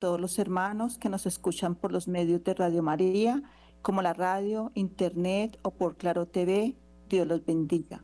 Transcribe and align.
todos 0.00 0.18
los 0.20 0.38
hermanos 0.38 0.98
que 0.98 1.10
nos 1.10 1.26
escuchan 1.26 1.76
por 1.76 1.92
los 1.92 2.08
medios 2.08 2.42
de 2.42 2.54
Radio 2.54 2.82
María, 2.82 3.42
como 3.82 4.02
la 4.02 4.14
radio, 4.14 4.72
internet 4.74 5.58
o 5.62 5.70
por 5.70 5.96
Claro 5.96 6.26
TV. 6.26 6.74
Dios 7.08 7.26
los 7.26 7.44
bendiga. 7.44 8.02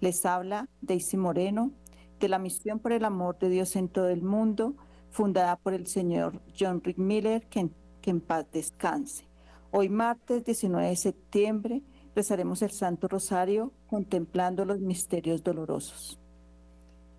Les 0.00 0.24
habla 0.26 0.68
Daisy 0.82 1.16
Moreno 1.16 1.72
de 2.20 2.28
la 2.28 2.38
Misión 2.38 2.78
por 2.78 2.92
el 2.92 3.04
Amor 3.04 3.38
de 3.38 3.48
Dios 3.48 3.74
en 3.74 3.88
todo 3.88 4.10
el 4.10 4.22
mundo, 4.22 4.74
fundada 5.10 5.56
por 5.56 5.72
el 5.72 5.86
señor 5.86 6.40
John 6.58 6.82
Rick 6.84 6.98
Miller, 6.98 7.46
que 7.48 7.60
en, 7.60 7.74
que 8.02 8.10
en 8.10 8.20
paz 8.20 8.46
descanse. 8.52 9.24
Hoy 9.70 9.88
martes 9.88 10.44
19 10.44 10.88
de 10.88 10.96
septiembre 10.96 11.82
rezaremos 12.14 12.60
el 12.60 12.70
Santo 12.70 13.08
Rosario 13.08 13.72
contemplando 13.86 14.66
los 14.66 14.80
misterios 14.80 15.42
dolorosos. 15.42 16.18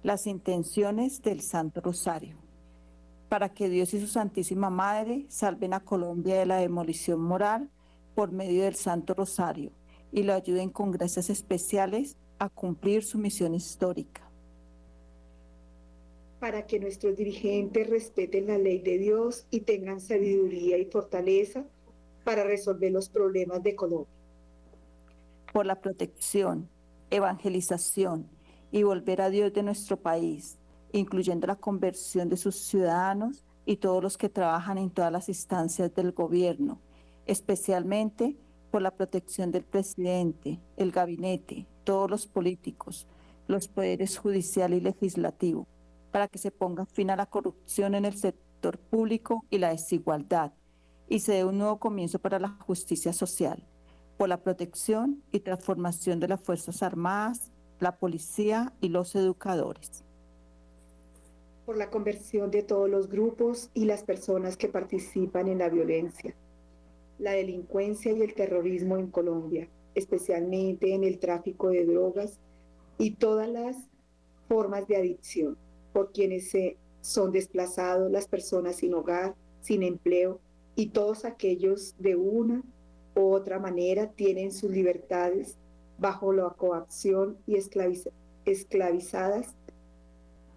Las 0.04 0.28
intenciones 0.28 1.24
del 1.24 1.42
Santo 1.42 1.82
Rosario. 1.82 2.51
Para 3.32 3.48
que 3.48 3.70
Dios 3.70 3.94
y 3.94 4.02
su 4.02 4.08
Santísima 4.08 4.70
Madre 4.70 5.26
salven 5.30 5.74
a 5.74 5.80
Colombia 5.80 6.38
de 6.38 6.46
la 6.46 6.58
demolición 6.58 7.22
moral 7.22 7.70
por 8.14 8.34
medio 8.34 8.66
del 8.66 8.76
Santo 8.76 9.14
Rosario 9.14 9.72
y 10.12 10.24
lo 10.24 10.34
ayuden 10.34 10.70
con 10.70 10.92
gracias 10.92 11.30
especiales 11.30 12.18
a 12.40 12.50
cumplir 12.50 13.06
su 13.06 13.18
misión 13.18 13.56
histórica. 13.56 14.30
Para 16.42 16.68
que 16.68 16.78
nuestros 16.82 17.16
dirigentes 17.16 17.90
respeten 17.90 18.48
la 18.48 18.58
ley 18.58 18.80
de 18.80 18.98
Dios 18.98 19.46
y 19.50 19.62
tengan 19.62 20.02
sabiduría 20.02 20.78
y 20.78 20.84
fortaleza 20.84 21.64
para 22.26 22.44
resolver 22.44 22.92
los 22.92 23.08
problemas 23.08 23.64
de 23.64 23.78
Colombia. 23.78 24.14
Por 25.54 25.66
la 25.66 25.80
protección, 25.80 26.68
evangelización 27.10 28.28
y 28.74 28.84
volver 28.84 29.22
a 29.22 29.30
Dios 29.30 29.54
de 29.54 29.64
nuestro 29.64 29.96
país, 29.96 30.58
incluyendo 30.94 31.48
la 31.48 31.56
conversión 31.56 32.30
de 32.30 32.38
sus 32.38 32.56
ciudadanos 32.56 33.46
y 33.66 33.78
todos 33.78 34.02
los 34.02 34.18
que 34.18 34.30
trabajan 34.30 34.78
en 34.78 34.90
todas 34.90 35.12
las 35.12 35.30
instancias 35.30 35.94
del 35.94 36.12
gobierno, 36.12 36.80
especialmente 37.26 38.38
por 38.72 38.82
la 38.82 38.92
protección 38.92 39.52
del 39.52 39.64
presidente, 39.64 40.60
el 40.78 40.92
gabinete, 40.92 41.68
todos 41.84 42.10
los 42.10 42.28
políticos, 42.28 43.08
los 43.48 43.68
poderes 43.68 44.18
judicial 44.18 44.74
y 44.74 44.80
legislativo, 44.80 45.68
para 46.12 46.28
que 46.28 46.40
se 46.40 46.52
ponga 46.52 46.86
fin 46.86 47.10
a 47.10 47.16
la 47.16 47.26
corrupción 47.26 47.96
en 47.96 48.06
el 48.06 48.18
sector 48.18 48.80
público 48.80 49.46
y 49.50 49.58
la 49.58 49.70
desigualdad, 49.70 50.54
y 51.10 51.20
se 51.20 51.34
dé 51.34 51.46
un 51.46 51.58
nuevo 51.58 51.80
comienzo 51.80 52.20
para 52.20 52.40
la 52.40 52.50
justicia 52.50 53.14
social, 53.14 53.68
por 54.18 54.30
la 54.30 54.42
protección 54.42 55.24
y 55.32 55.40
transformación 55.40 56.20
de 56.20 56.30
las 56.30 56.42
Fuerzas 56.42 56.84
Armadas, 56.84 57.52
la 57.80 57.98
policía 57.98 58.74
y 58.80 58.90
los 58.90 59.16
educadores. 59.16 60.06
Por 61.72 61.78
la 61.78 61.90
conversión 61.90 62.52
de 62.52 62.64
todos 62.64 62.90
los 62.90 63.08
grupos 63.08 63.70
y 63.74 63.86
las 63.86 64.04
personas 64.04 64.58
que 64.58 64.68
participan 64.68 65.48
en 65.48 65.60
la 65.60 65.70
violencia, 65.70 66.36
la 67.18 67.32
delincuencia 67.32 68.12
y 68.12 68.22
el 68.22 68.34
terrorismo 68.34 68.98
en 68.98 69.08
Colombia, 69.08 69.70
especialmente 69.96 70.94
en 70.94 71.06
el 71.06 71.18
tráfico 71.18 71.70
de 71.70 71.86
drogas 71.86 72.42
y 72.98 73.12
todas 73.12 73.48
las 73.48 73.78
formas 74.50 74.86
de 74.90 74.98
adicción, 74.98 75.58
por 75.94 76.12
quienes 76.12 76.50
se 76.50 76.76
son 77.00 77.32
desplazados 77.32 78.12
las 78.12 78.28
personas 78.28 78.76
sin 78.76 78.94
hogar, 78.94 79.34
sin 79.62 79.82
empleo 79.82 80.42
y 80.76 80.90
todos 80.90 81.24
aquellos 81.24 81.96
de 82.00 82.18
una 82.18 82.64
u 83.16 83.32
otra 83.32 83.60
manera 83.60 84.12
tienen 84.12 84.52
sus 84.52 84.72
libertades 84.72 85.58
bajo 86.00 86.34
la 86.34 86.50
coacción 86.50 87.38
y 87.48 87.56
esclavizadas 87.56 89.56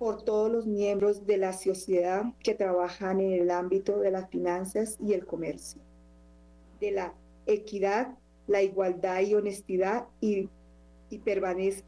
por 0.04 0.20
todos 0.20 0.52
los 0.52 0.66
miembros 0.66 1.24
de 1.24 1.38
la 1.38 1.54
sociedad 1.54 2.26
que 2.42 2.52
trabajan 2.52 3.20
en 3.20 3.32
el 3.40 3.50
ámbito 3.50 4.00
de 4.00 4.10
las 4.10 4.28
finanzas 4.28 4.98
y 5.00 5.14
el 5.14 5.24
comercio, 5.24 5.80
de 6.78 6.90
la 6.90 7.14
equidad, 7.46 8.14
la 8.46 8.62
igualdad 8.62 9.22
y 9.22 9.34
honestidad 9.34 10.04
y, 10.20 10.50
y 11.08 11.20
permanezcan. 11.20 11.86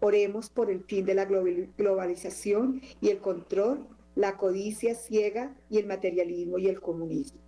Oremos 0.00 0.50
por 0.50 0.70
el 0.70 0.84
fin 0.84 1.06
de 1.06 1.14
la 1.14 1.24
globalización 1.24 2.82
y 3.00 3.08
el 3.08 3.20
control, 3.20 3.86
la 4.14 4.36
codicia 4.36 4.94
ciega 4.94 5.56
y 5.70 5.78
el 5.78 5.86
materialismo 5.86 6.58
y 6.58 6.66
el 6.66 6.78
comunismo. 6.82 7.40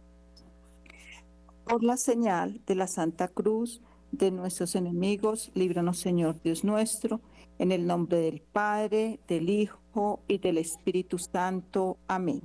Por 1.67 1.85
la 1.85 1.99
señal 1.99 2.63
de 2.67 2.77
la 2.77 2.87
Santa 2.87 3.29
Cruz 3.29 3.83
de 4.11 4.31
nuestros 4.31 4.75
enemigos, 4.75 5.51
líbranos 5.55 5.99
Señor 5.99 6.41
Dios 6.43 6.65
nuestro, 6.65 7.21
en 7.63 7.71
el 7.71 7.87
nombre 7.87 8.19
del 8.19 8.41
Padre, 8.41 9.21
del 9.29 9.49
Hijo 9.49 10.21
y 10.27 10.39
del 10.39 10.59
Espíritu 10.59 11.17
Santo. 11.19 11.97
Amén. 12.09 12.43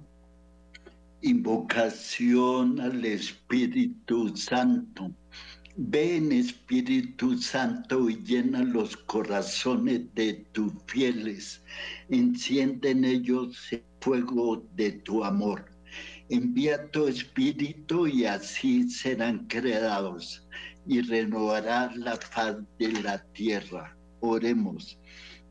Invocación 1.23 2.79
al 2.79 3.03
Espíritu 3.03 4.37
Santo. 4.37 5.11
Ven 5.75 6.31
Espíritu 6.31 7.35
Santo 7.37 8.09
y 8.09 8.23
llena 8.23 8.63
los 8.63 8.95
corazones 8.95 10.01
de 10.13 10.45
tus 10.51 10.71
fieles. 10.85 11.63
Enciende 12.09 12.91
en 12.91 13.03
ellos 13.03 13.57
el 13.71 13.83
fuego 13.99 14.63
de 14.75 14.91
tu 14.91 15.23
amor 15.23 15.65
Envía 16.29 16.91
tu 16.91 17.07
espíritu 17.07 18.05
y 18.05 18.25
así 18.25 18.89
serán 18.89 19.47
creados 19.47 20.45
y 20.85 21.01
renovará 21.01 21.89
la 21.95 22.17
faz 22.17 22.57
de 22.77 22.91
la 23.01 23.23
tierra. 23.31 23.96
Oremos. 24.29 24.99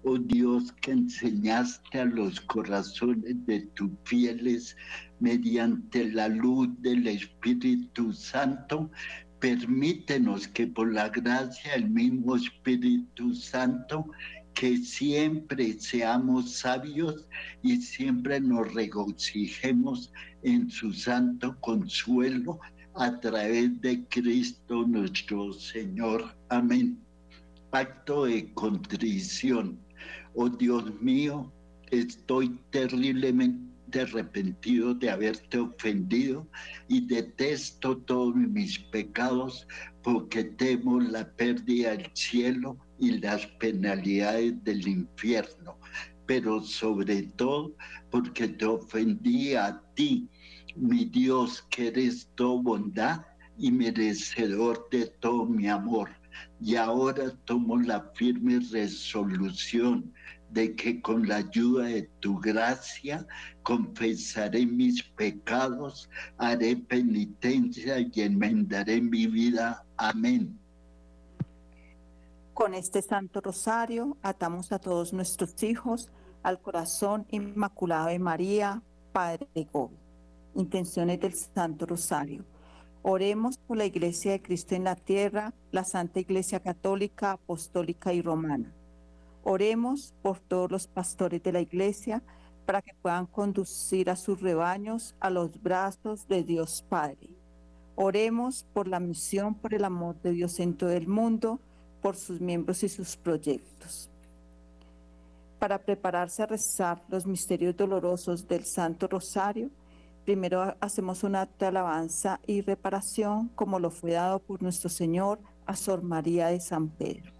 Oh 0.02 0.18
Dios, 0.18 0.72
que 0.80 0.92
enseñaste 0.92 2.00
a 2.00 2.04
los 2.04 2.40
corazones 2.42 3.44
de 3.46 3.62
tus 3.74 3.90
fieles 4.04 4.76
mediante 5.18 6.12
la 6.12 6.28
luz 6.28 6.68
del 6.80 7.06
Espíritu 7.08 8.12
Santo, 8.12 8.90
permítenos 9.40 10.46
que 10.48 10.66
por 10.66 10.92
la 10.92 11.08
gracia 11.08 11.72
del 11.72 11.90
mismo 11.90 12.36
Espíritu 12.36 13.34
Santo 13.34 14.06
que 14.54 14.78
siempre 14.78 15.78
seamos 15.78 16.54
sabios 16.54 17.28
y 17.62 17.76
siempre 17.76 18.40
nos 18.40 18.72
regocijemos 18.72 20.10
en 20.42 20.70
su 20.70 20.92
santo 20.92 21.58
consuelo 21.60 22.58
a 22.94 23.20
través 23.20 23.78
de 23.82 24.06
Cristo 24.08 24.86
nuestro 24.86 25.52
Señor. 25.52 26.34
Amén. 26.48 27.05
Pacto 27.70 28.24
de 28.24 28.52
contrición. 28.54 29.78
Oh 30.34 30.48
Dios 30.48 30.84
mío, 31.00 31.52
estoy 31.90 32.58
terriblemente 32.70 33.66
arrepentido 34.00 34.94
de 34.94 35.10
haberte 35.10 35.58
ofendido 35.58 36.46
y 36.88 37.06
detesto 37.06 37.96
todos 37.98 38.34
mis 38.34 38.78
pecados 38.78 39.66
porque 40.02 40.44
temo 40.44 41.00
la 41.00 41.28
pérdida 41.32 41.90
del 41.96 42.10
cielo 42.14 42.76
y 42.98 43.18
las 43.18 43.46
penalidades 43.58 44.62
del 44.64 44.86
infierno, 44.86 45.78
pero 46.26 46.62
sobre 46.62 47.22
todo 47.22 47.74
porque 48.10 48.48
te 48.48 48.64
ofendí 48.64 49.54
a 49.54 49.82
ti, 49.94 50.28
mi 50.76 51.04
Dios, 51.06 51.62
que 51.70 51.88
eres 51.88 52.28
tu 52.34 52.62
bondad 52.62 53.22
y 53.58 53.70
merecedor 53.72 54.88
de 54.90 55.06
todo 55.20 55.46
mi 55.46 55.68
amor. 55.68 56.10
Y 56.60 56.76
ahora 56.76 57.30
tomo 57.44 57.76
la 57.76 58.10
firme 58.14 58.60
resolución 58.70 60.12
de 60.50 60.74
que 60.74 61.00
con 61.00 61.28
la 61.28 61.36
ayuda 61.36 61.84
de 61.86 62.02
tu 62.20 62.38
gracia 62.38 63.26
confesaré 63.62 64.64
mis 64.64 65.02
pecados, 65.02 66.08
haré 66.38 66.76
penitencia 66.76 67.98
y 68.00 68.20
enmendaré 68.20 69.00
mi 69.00 69.26
vida. 69.26 69.84
Amén. 69.96 70.58
Con 72.54 72.72
este 72.74 73.02
Santo 73.02 73.40
Rosario 73.40 74.16
atamos 74.22 74.72
a 74.72 74.78
todos 74.78 75.12
nuestros 75.12 75.62
hijos 75.62 76.08
al 76.42 76.60
corazón 76.60 77.26
inmaculado 77.30 78.08
de 78.08 78.18
María, 78.18 78.82
Padre 79.12 79.46
de 79.54 79.64
Gobi. 79.64 79.96
Intenciones 80.54 81.20
del 81.20 81.34
Santo 81.34 81.84
Rosario. 81.84 82.44
Oremos 83.08 83.56
por 83.56 83.76
la 83.76 83.84
Iglesia 83.84 84.32
de 84.32 84.42
Cristo 84.42 84.74
en 84.74 84.82
la 84.82 84.96
tierra, 84.96 85.54
la 85.70 85.84
Santa 85.84 86.18
Iglesia 86.18 86.58
Católica, 86.58 87.30
Apostólica 87.30 88.12
y 88.12 88.20
Romana. 88.20 88.72
Oremos 89.44 90.12
por 90.22 90.40
todos 90.40 90.72
los 90.72 90.88
pastores 90.88 91.40
de 91.40 91.52
la 91.52 91.60
Iglesia 91.60 92.20
para 92.66 92.82
que 92.82 92.94
puedan 93.00 93.26
conducir 93.26 94.10
a 94.10 94.16
sus 94.16 94.40
rebaños 94.40 95.14
a 95.20 95.30
los 95.30 95.62
brazos 95.62 96.26
de 96.26 96.42
Dios 96.42 96.84
Padre. 96.88 97.28
Oremos 97.94 98.66
por 98.74 98.88
la 98.88 98.98
misión 98.98 99.54
por 99.54 99.72
el 99.72 99.84
amor 99.84 100.20
de 100.22 100.32
Dios 100.32 100.58
en 100.58 100.74
todo 100.74 100.90
el 100.90 101.06
mundo 101.06 101.60
por 102.02 102.16
sus 102.16 102.40
miembros 102.40 102.82
y 102.82 102.88
sus 102.88 103.16
proyectos. 103.16 104.10
Para 105.60 105.78
prepararse 105.78 106.42
a 106.42 106.46
rezar 106.46 107.00
los 107.08 107.24
misterios 107.24 107.76
dolorosos 107.76 108.48
del 108.48 108.64
Santo 108.64 109.06
Rosario, 109.06 109.70
primero 110.26 110.74
hacemos 110.80 111.22
un 111.22 111.36
acto 111.36 111.64
de 111.64 111.66
alabanza 111.68 112.40
y 112.48 112.60
reparación 112.60 113.48
como 113.54 113.78
lo 113.78 113.92
fue 113.92 114.10
dado 114.10 114.40
por 114.40 114.60
nuestro 114.60 114.90
Señor 114.90 115.38
a 115.66 115.76
Sor 115.76 116.02
María 116.02 116.48
de 116.48 116.58
San 116.58 116.88
Pedro. 116.88 117.32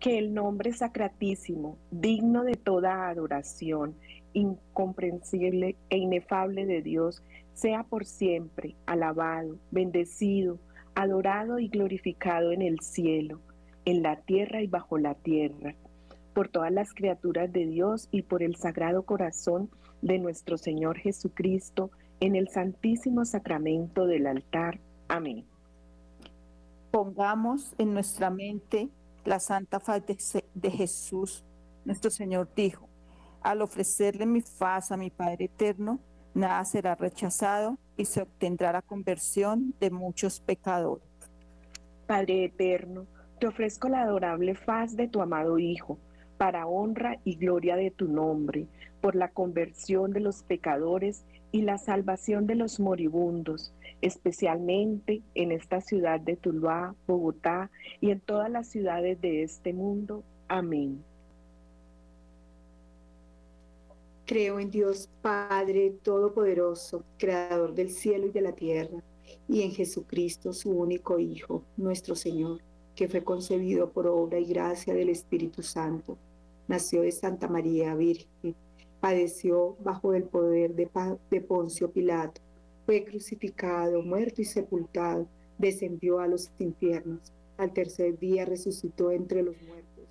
que 0.00 0.18
el 0.18 0.34
nombre 0.34 0.72
sacratísimo, 0.72 1.78
digno 1.90 2.42
de 2.42 2.56
toda 2.56 3.08
adoración, 3.08 3.94
incomprensible 4.34 5.76
e 5.88 5.96
inefable 5.96 6.66
de 6.66 6.82
Dios, 6.82 7.22
sea 7.54 7.84
por 7.84 8.04
siempre 8.04 8.74
alabado, 8.84 9.56
bendecido, 9.70 10.58
adorado 10.94 11.58
y 11.58 11.68
glorificado 11.68 12.50
en 12.50 12.60
el 12.60 12.80
cielo, 12.80 13.40
en 13.86 14.02
la 14.02 14.16
tierra 14.16 14.60
y 14.60 14.66
bajo 14.66 14.98
la 14.98 15.14
tierra, 15.14 15.74
por 16.34 16.48
todas 16.48 16.72
las 16.72 16.92
criaturas 16.92 17.50
de 17.50 17.64
Dios 17.64 18.08
y 18.10 18.22
por 18.22 18.42
el 18.42 18.56
sagrado 18.56 19.04
corazón 19.04 19.70
de 20.04 20.18
nuestro 20.18 20.58
Señor 20.58 20.98
Jesucristo, 20.98 21.90
en 22.20 22.36
el 22.36 22.48
santísimo 22.48 23.24
sacramento 23.24 24.06
del 24.06 24.26
altar. 24.26 24.78
Amén. 25.08 25.46
Pongamos 26.90 27.74
en 27.78 27.94
nuestra 27.94 28.30
mente 28.30 28.90
la 29.24 29.40
santa 29.40 29.80
faz 29.80 30.02
de, 30.06 30.70
Jesús. 30.70 31.42
Nuestro 31.86 32.10
Señor 32.10 32.50
dijo, 32.54 32.86
al 33.42 33.62
ofrecerle 33.62 34.26
mi 34.26 34.42
faz 34.42 34.92
a 34.92 34.98
mi 34.98 35.10
Padre 35.10 35.46
Eterno, 35.46 35.98
nada 36.34 36.62
será 36.66 36.94
rechazado 36.94 37.78
y 37.96 38.04
se 38.04 38.20
obtendrá 38.20 38.72
la 38.72 38.82
conversión 38.82 39.74
de 39.80 39.90
muchos 39.90 40.38
pecadores. 40.38 41.08
Padre 42.06 42.44
Eterno, 42.44 43.06
te 43.40 43.46
ofrezco 43.46 43.88
la 43.88 44.02
adorable 44.02 44.54
faz 44.54 44.96
de 44.96 45.08
tu 45.08 45.22
amado 45.22 45.58
Hijo, 45.58 45.98
para 46.44 46.66
honra 46.66 47.18
y 47.24 47.36
gloria 47.36 47.74
de 47.74 47.90
tu 47.90 48.06
nombre, 48.06 48.66
por 49.00 49.16
la 49.16 49.30
conversión 49.30 50.12
de 50.12 50.20
los 50.20 50.42
pecadores 50.42 51.24
y 51.52 51.62
la 51.62 51.78
salvación 51.78 52.46
de 52.46 52.54
los 52.54 52.80
moribundos, 52.80 53.72
especialmente 54.02 55.22
en 55.34 55.52
esta 55.52 55.80
ciudad 55.80 56.20
de 56.20 56.36
Tuluá, 56.36 56.94
Bogotá 57.06 57.70
y 57.98 58.10
en 58.10 58.20
todas 58.20 58.50
las 58.50 58.68
ciudades 58.68 59.18
de 59.22 59.42
este 59.42 59.72
mundo. 59.72 60.22
Amén. 60.46 61.02
Creo 64.26 64.60
en 64.60 64.70
Dios 64.70 65.08
Padre 65.22 65.94
Todopoderoso, 66.02 67.04
Creador 67.16 67.74
del 67.74 67.88
cielo 67.88 68.26
y 68.26 68.32
de 68.32 68.42
la 68.42 68.52
tierra, 68.52 69.02
y 69.48 69.62
en 69.62 69.70
Jesucristo, 69.70 70.52
su 70.52 70.72
único 70.72 71.18
Hijo, 71.18 71.64
nuestro 71.78 72.14
Señor, 72.14 72.60
que 72.94 73.08
fue 73.08 73.24
concebido 73.24 73.90
por 73.90 74.06
obra 74.06 74.38
y 74.38 74.44
gracia 74.44 74.92
del 74.92 75.08
Espíritu 75.08 75.62
Santo. 75.62 76.18
Nació 76.68 77.02
de 77.02 77.12
Santa 77.12 77.48
María 77.48 77.94
Virgen 77.94 78.54
padeció 79.04 79.76
bajo 79.84 80.14
el 80.14 80.22
poder 80.24 80.74
de, 80.74 80.88
Poncio 81.42 81.90
Pilato, 81.90 82.40
fue 82.86 83.04
crucificado, 83.04 84.02
muerto 84.02 84.40
y 84.40 84.46
sepultado, 84.46 85.28
descendió 85.58 86.20
a 86.20 86.26
los 86.26 86.50
infiernos, 86.58 87.30
al 87.58 87.74
tercer 87.74 88.18
día 88.18 88.46
resucitó 88.46 89.10
entre 89.10 89.42
los 89.42 89.56
muertos, 89.60 90.08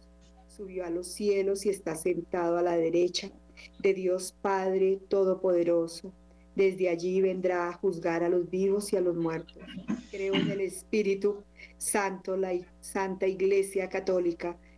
subió 0.47 0.85
a 0.85 0.91
los 0.91 1.07
cielos 1.07 1.65
y 1.65 1.69
está 1.69 1.95
sentado 1.95 2.55
a 2.55 2.61
la 2.61 2.77
derecha 2.77 3.31
de 3.79 3.95
Dios 3.95 4.35
Padre 4.43 4.99
Todopoderoso. 5.07 6.13
Desde 6.55 6.89
allí 6.89 7.19
vendrá 7.19 7.69
a 7.69 7.73
juzgar 7.73 8.23
a 8.23 8.29
los 8.29 8.47
vivos 8.47 8.93
y 8.93 8.97
a 8.97 9.01
los 9.01 9.15
muertos. 9.15 9.57
Creo 10.11 10.35
en 10.35 10.51
el 10.51 10.61
Espíritu 10.61 11.37
Santo, 11.79 12.37
la 12.37 12.53
Santa 12.79 13.25
Iglesia 13.25 13.89
Católica, 13.89 14.55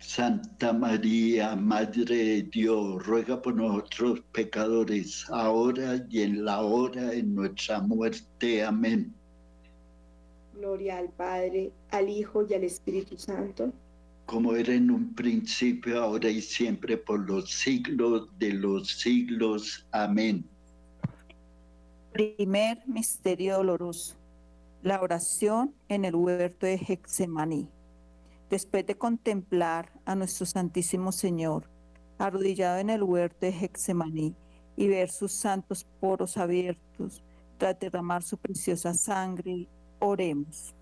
Santa 0.00 0.72
María, 0.72 1.56
Madre 1.56 2.04
de 2.04 2.42
Dios, 2.44 3.04
ruega 3.04 3.42
por 3.42 3.56
nosotros 3.56 4.20
pecadores, 4.32 5.26
ahora 5.28 6.06
y 6.08 6.22
en 6.22 6.44
la 6.44 6.60
hora 6.60 7.06
de 7.06 7.22
nuestra 7.24 7.80
muerte. 7.80 8.64
Amén. 8.64 9.12
Gloria 10.54 10.98
al 10.98 11.08
Padre, 11.10 11.72
al 11.90 12.08
Hijo 12.08 12.46
y 12.48 12.54
al 12.54 12.64
Espíritu 12.64 13.18
Santo. 13.18 13.72
Como 14.26 14.54
era 14.54 14.72
en 14.72 14.90
un 14.90 15.14
principio, 15.14 16.00
ahora 16.00 16.30
y 16.30 16.42
siempre, 16.42 16.96
por 16.96 17.28
los 17.28 17.50
siglos 17.50 18.28
de 18.38 18.52
los 18.52 18.88
siglos. 19.00 19.86
Amén. 19.90 20.44
Primer 22.12 22.82
misterio 22.86 23.56
doloroso. 23.56 24.14
La 24.82 25.00
oración 25.00 25.74
en 25.88 26.04
el 26.04 26.14
huerto 26.14 26.66
de 26.66 26.74
Hexemaní 26.76 27.68
después 28.50 28.86
de 28.86 28.96
contemplar 28.96 29.92
a 30.04 30.14
nuestro 30.14 30.46
Santísimo 30.46 31.12
Señor, 31.12 31.70
arrodillado 32.18 32.78
en 32.78 32.90
el 32.90 33.02
huerto 33.02 33.38
de 33.40 33.50
Hexemaní, 33.50 34.34
y 34.76 34.86
ver 34.86 35.10
sus 35.10 35.32
santos 35.32 35.84
poros 35.98 36.36
abiertos, 36.36 37.22
tras 37.58 37.78
derramar 37.80 38.22
su 38.22 38.38
preciosa 38.38 38.94
sangre, 38.94 39.68
oremos. 39.98 40.72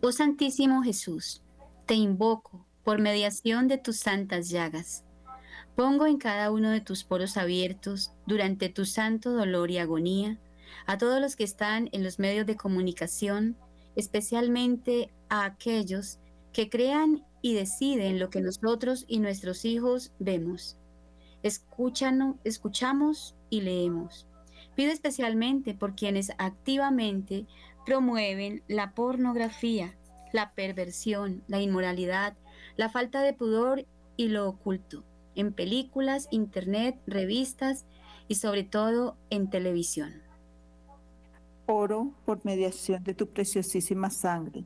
Oh 0.00 0.12
Santísimo 0.12 0.82
Jesús, 0.82 1.42
te 1.86 1.94
invoco 1.94 2.64
por 2.84 3.00
mediación 3.00 3.68
de 3.68 3.78
tus 3.78 3.96
santas 3.96 4.48
llagas. 4.48 5.04
Pongo 5.74 6.06
en 6.06 6.18
cada 6.18 6.50
uno 6.50 6.70
de 6.70 6.80
tus 6.80 7.02
poros 7.02 7.36
abiertos, 7.36 8.12
durante 8.26 8.68
tu 8.68 8.84
santo 8.84 9.32
dolor 9.32 9.70
y 9.70 9.78
agonía, 9.78 10.38
a 10.86 10.98
todos 10.98 11.20
los 11.20 11.34
que 11.34 11.44
están 11.44 11.88
en 11.92 12.04
los 12.04 12.18
medios 12.18 12.46
de 12.46 12.56
comunicación, 12.56 13.56
especialmente 13.96 15.10
a 15.28 15.44
aquellos 15.44 16.18
que 16.52 16.68
crean 16.68 17.24
y 17.40 17.54
deciden 17.54 18.18
lo 18.18 18.30
que 18.30 18.40
nosotros 18.40 19.04
y 19.08 19.18
nuestros 19.18 19.64
hijos 19.64 20.12
vemos. 20.18 20.76
Escuchan, 21.42 22.38
escuchamos 22.44 23.34
y 23.50 23.62
leemos. 23.62 24.26
Pido 24.76 24.92
especialmente 24.92 25.74
por 25.74 25.94
quienes 25.94 26.30
activamente 26.38 27.46
promueven 27.84 28.62
la 28.68 28.92
pornografía, 28.92 29.96
la 30.32 30.54
perversión, 30.54 31.42
la 31.48 31.60
inmoralidad, 31.60 32.36
la 32.76 32.88
falta 32.88 33.20
de 33.22 33.34
pudor 33.34 33.86
y 34.16 34.28
lo 34.28 34.48
oculto, 34.48 35.04
en 35.34 35.52
películas, 35.52 36.28
internet, 36.30 36.96
revistas 37.06 37.86
y 38.28 38.36
sobre 38.36 38.62
todo 38.62 39.16
en 39.30 39.50
televisión. 39.50 40.21
Oro 41.66 42.12
por 42.24 42.44
mediación 42.44 43.02
de 43.04 43.14
tu 43.14 43.28
preciosísima 43.28 44.10
sangre 44.10 44.64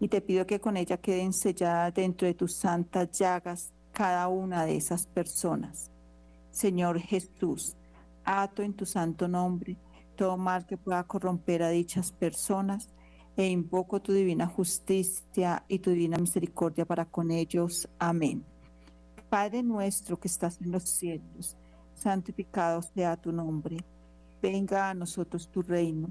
y 0.00 0.08
te 0.08 0.20
pido 0.20 0.46
que 0.46 0.60
con 0.60 0.76
ella 0.76 0.96
queden 0.96 1.32
selladas 1.32 1.94
dentro 1.94 2.26
de 2.26 2.34
tus 2.34 2.54
santas 2.54 3.10
llagas 3.10 3.72
cada 3.92 4.28
una 4.28 4.64
de 4.64 4.76
esas 4.76 5.06
personas. 5.06 5.90
Señor 6.50 7.00
Jesús, 7.00 7.76
ato 8.24 8.62
en 8.62 8.74
tu 8.74 8.86
santo 8.86 9.28
nombre 9.28 9.76
todo 10.18 10.36
mal 10.36 10.66
que 10.66 10.76
pueda 10.76 11.04
corromper 11.04 11.62
a 11.62 11.68
dichas 11.68 12.10
personas 12.10 12.88
e 13.36 13.46
invoco 13.46 14.02
tu 14.02 14.12
divina 14.12 14.48
justicia 14.48 15.64
y 15.68 15.78
tu 15.78 15.90
divina 15.90 16.18
misericordia 16.18 16.84
para 16.84 17.04
con 17.04 17.30
ellos. 17.30 17.88
Amén. 18.00 18.44
Padre 19.30 19.62
nuestro 19.62 20.18
que 20.18 20.26
estás 20.26 20.60
en 20.60 20.72
los 20.72 20.82
cielos, 20.82 21.56
santificado 21.94 22.82
sea 22.82 23.16
tu 23.16 23.30
nombre. 23.30 23.76
Venga 24.42 24.90
a 24.90 24.94
nosotros 24.94 25.48
tu 25.48 25.62
reino. 25.62 26.10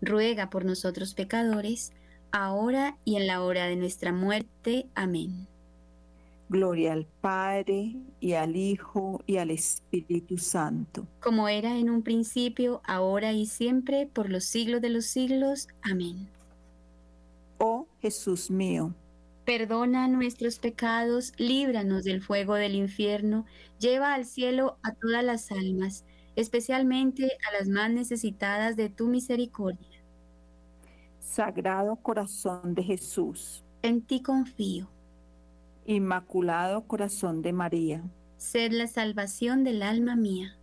ruega 0.00 0.50
por 0.50 0.64
nosotros 0.64 1.14
pecadores, 1.14 1.92
ahora 2.32 2.96
y 3.04 3.16
en 3.16 3.26
la 3.26 3.42
hora 3.42 3.66
de 3.66 3.76
nuestra 3.76 4.12
muerte. 4.12 4.86
Amén. 4.94 5.46
Gloria 6.48 6.94
al 6.94 7.06
Padre 7.20 7.94
y 8.18 8.32
al 8.32 8.56
Hijo 8.56 9.22
y 9.24 9.36
al 9.36 9.50
Espíritu 9.52 10.36
Santo. 10.36 11.06
Como 11.20 11.48
era 11.48 11.78
en 11.78 11.90
un 11.90 12.02
principio, 12.02 12.82
ahora 12.84 13.32
y 13.32 13.46
siempre, 13.46 14.06
por 14.06 14.28
los 14.28 14.44
siglos 14.44 14.80
de 14.80 14.88
los 14.88 15.06
siglos. 15.06 15.68
Amén. 15.82 16.28
Oh 17.58 17.86
Jesús 18.00 18.50
mío, 18.50 18.94
perdona 19.44 20.08
nuestros 20.08 20.58
pecados, 20.58 21.32
líbranos 21.36 22.04
del 22.04 22.22
fuego 22.22 22.54
del 22.54 22.74
infierno, 22.74 23.46
lleva 23.78 24.14
al 24.14 24.24
cielo 24.24 24.78
a 24.82 24.94
todas 24.94 25.22
las 25.24 25.50
almas, 25.52 26.04
especialmente 26.36 27.24
a 27.48 27.58
las 27.58 27.68
más 27.68 27.90
necesitadas 27.90 28.76
de 28.76 28.88
tu 28.88 29.08
misericordia. 29.08 29.89
Sagrado 31.20 31.96
Corazón 31.96 32.74
de 32.74 32.82
Jesús, 32.82 33.62
en 33.82 34.02
ti 34.02 34.22
confío. 34.22 34.88
Inmaculado 35.86 36.86
Corazón 36.86 37.42
de 37.42 37.52
María, 37.52 38.02
sed 38.38 38.72
la 38.72 38.86
salvación 38.86 39.62
del 39.62 39.82
alma 39.82 40.16
mía. 40.16 40.56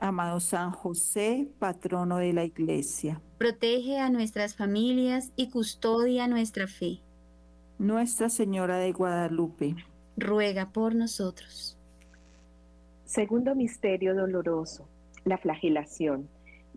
Amado 0.00 0.40
San 0.40 0.72
José, 0.72 1.48
patrono 1.58 2.18
de 2.18 2.32
la 2.32 2.44
Iglesia, 2.44 3.20
protege 3.38 3.98
a 3.98 4.10
nuestras 4.10 4.56
familias 4.56 5.32
y 5.36 5.48
custodia 5.48 6.26
nuestra 6.28 6.66
fe. 6.66 7.00
Nuestra 7.78 8.28
Señora 8.28 8.78
de 8.78 8.92
Guadalupe, 8.92 9.76
ruega 10.16 10.70
por 10.70 10.94
nosotros. 10.94 11.78
Segundo 13.04 13.54
misterio 13.54 14.14
doloroso, 14.14 14.88
la 15.24 15.38
flagelación. 15.38 16.28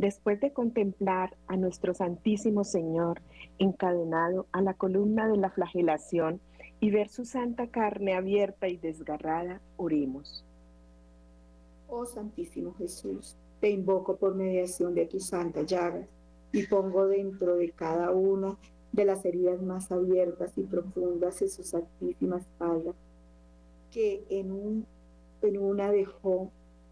Después 0.02 0.40
de 0.40 0.52
contemplar 0.52 1.38
a 1.46 1.58
nuestro 1.58 1.94
Santísimo 1.94 2.64
Señor 2.64 3.22
encadenado 3.60 4.48
a 4.52 4.60
la 4.64 4.74
columna 4.74 5.28
de 5.28 5.38
la 5.38 5.52
flagelación 5.52 6.42
y 6.80 6.90
ver 6.90 7.08
su 7.08 7.24
santa 7.24 7.68
carne 7.68 8.16
abierta 8.16 8.68
y 8.68 8.78
desgarrada, 8.78 9.62
oremos. 9.78 10.44
Oh 11.88 12.08
Santísimo 12.08 12.74
Jesús, 12.80 13.36
te 13.60 13.70
invoco 13.70 14.16
por 14.16 14.34
mediación 14.34 14.96
de 14.96 15.06
tu 15.06 15.20
santa 15.20 15.62
llaga 15.62 16.08
y 16.52 16.66
pongo 16.66 17.06
dentro 17.06 17.58
de 17.58 17.70
cada 17.70 18.10
una 18.10 18.58
de 18.94 19.06
las 19.06 19.24
heridas 19.24 19.62
más 19.62 19.92
abiertas 19.92 20.58
y 20.58 20.64
profundas 20.64 21.42
de 21.42 21.48
su 21.48 21.62
santísima 21.62 22.40
espalda, 22.40 22.96
que 23.92 24.26
en, 24.32 24.84
en 25.44 25.58
una 25.60 25.92
dejó 25.92 26.50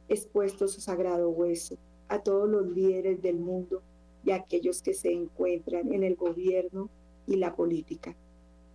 expuesto 0.09 0.67
su 0.67 0.79
sagrado 0.79 1.31
hueso 1.31 1.75
a 2.09 2.19
todos 2.19 2.49
los 2.49 2.67
líderes 2.67 3.21
del 3.21 3.37
mundo 3.37 3.81
y 4.23 4.31
a 4.31 4.35
aquellos 4.35 4.81
que 4.81 4.93
se 4.93 5.13
encuentran 5.13 5.93
en 5.93 6.03
el 6.03 6.15
gobierno 6.15 6.89
y 7.25 7.37
la 7.37 7.55
política, 7.55 8.15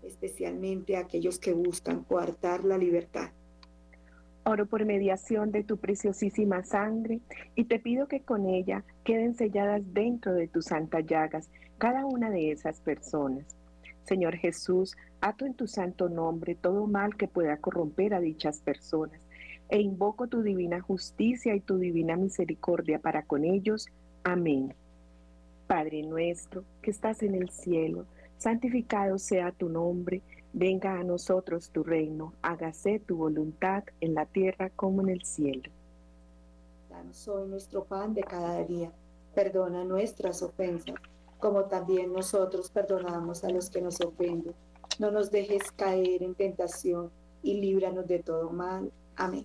especialmente 0.03 0.97
a 0.97 1.01
aquellos 1.01 1.39
que 1.39 1.53
buscan 1.53 2.05
coartar 2.05 2.65
la 2.65 2.79
libertad. 2.79 3.31
Oro 4.45 4.67
por 4.67 4.85
mediación 4.85 5.51
de 5.51 5.65
tu 5.65 5.79
preciosísima 5.79 6.63
sangre 6.65 7.21
y 7.55 7.65
te 7.65 7.79
pido 7.79 8.09
que 8.09 8.21
con 8.21 8.47
ella 8.47 8.85
queden 9.03 9.35
selladas 9.35 9.83
dentro 9.93 10.35
de 10.35 10.49
tus 10.49 10.67
santas 10.67 11.05
llagas 11.07 11.51
cada 11.79 12.07
una 12.07 12.31
de 12.31 12.53
esas 12.53 12.81
personas. 12.81 13.45
Señor 14.05 14.37
Jesús, 14.37 14.97
ato 15.23 15.47
en 15.47 15.55
tu 15.55 15.67
santo 15.67 16.11
nombre 16.11 16.55
todo 16.55 16.87
mal 16.87 17.17
que 17.17 17.27
pueda 17.27 17.57
corromper 17.57 18.13
a 18.13 18.21
dichas 18.21 18.61
personas 18.61 19.24
e 19.69 19.81
invoco 19.81 20.27
tu 20.27 20.43
divina 20.43 20.81
justicia 20.81 21.55
y 21.55 21.61
tu 21.61 21.79
divina 21.79 22.17
misericordia 22.17 22.99
para 22.99 23.25
con 23.25 23.45
ellos. 23.45 23.89
Amén. 24.23 24.75
Padre 25.67 26.03
nuestro, 26.03 26.65
que 26.83 26.91
estás 26.91 27.23
en 27.23 27.35
el 27.35 27.49
cielo, 27.51 28.07
santificado 28.37 29.19
sea 29.19 29.53
tu 29.53 29.69
nombre, 29.69 30.23
venga 30.53 30.99
a 30.99 31.05
nosotros 31.05 31.71
tu 31.71 31.83
reino, 31.83 32.35
hágase 32.43 33.01
tu 33.01 33.17
voluntad 33.17 33.85
en 34.01 34.15
la 34.15 34.27
tierra 34.27 34.71
como 34.71 35.03
en 35.03 35.09
el 35.09 35.25
cielo. 35.25 35.71
Danos 36.91 37.27
hoy 37.27 37.49
nuestro 37.49 37.85
pan 37.85 38.15
de 38.15 38.23
cada 38.23 38.63
día, 38.65 38.93
perdona 39.35 39.85
nuestras 39.85 40.43
ofensas, 40.43 40.95
como 41.39 41.65
también 41.65 42.13
nosotros 42.13 42.71
perdonamos 42.71 43.43
a 43.45 43.51
los 43.51 43.69
que 43.71 43.81
nos 43.81 44.01
ofenden. 44.01 44.55
No 44.99 45.11
nos 45.11 45.31
dejes 45.31 45.73
caer 45.73 46.23
en 46.23 46.35
tentación 46.35 47.11
y 47.43 47.61
líbranos 47.61 48.07
de 48.07 48.21
todo 48.21 48.51
mal. 48.51 48.93
Amén. 49.17 49.45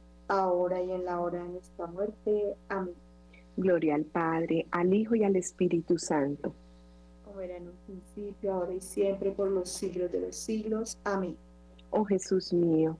ahora 0.31 0.81
y 0.81 0.91
en 0.91 1.05
la 1.05 1.19
hora 1.19 1.43
de 1.43 1.49
nuestra 1.49 1.87
muerte. 1.87 2.55
Amén. 2.69 2.95
Gloria 3.57 3.95
al 3.95 4.05
Padre, 4.05 4.65
al 4.71 4.93
Hijo 4.93 5.15
y 5.15 5.23
al 5.23 5.35
Espíritu 5.35 5.97
Santo. 5.97 6.53
Como 7.25 7.41
era 7.41 7.57
en 7.57 7.67
un 7.67 7.75
principio, 7.85 8.53
ahora 8.53 8.73
y 8.73 8.79
siempre, 8.79 9.31
por 9.31 9.49
los 9.51 9.69
siglos 9.69 10.11
de 10.11 10.21
los 10.21 10.35
siglos. 10.35 10.97
Amén. 11.03 11.35
Oh 11.89 12.05
Jesús 12.05 12.53
mío, 12.53 12.97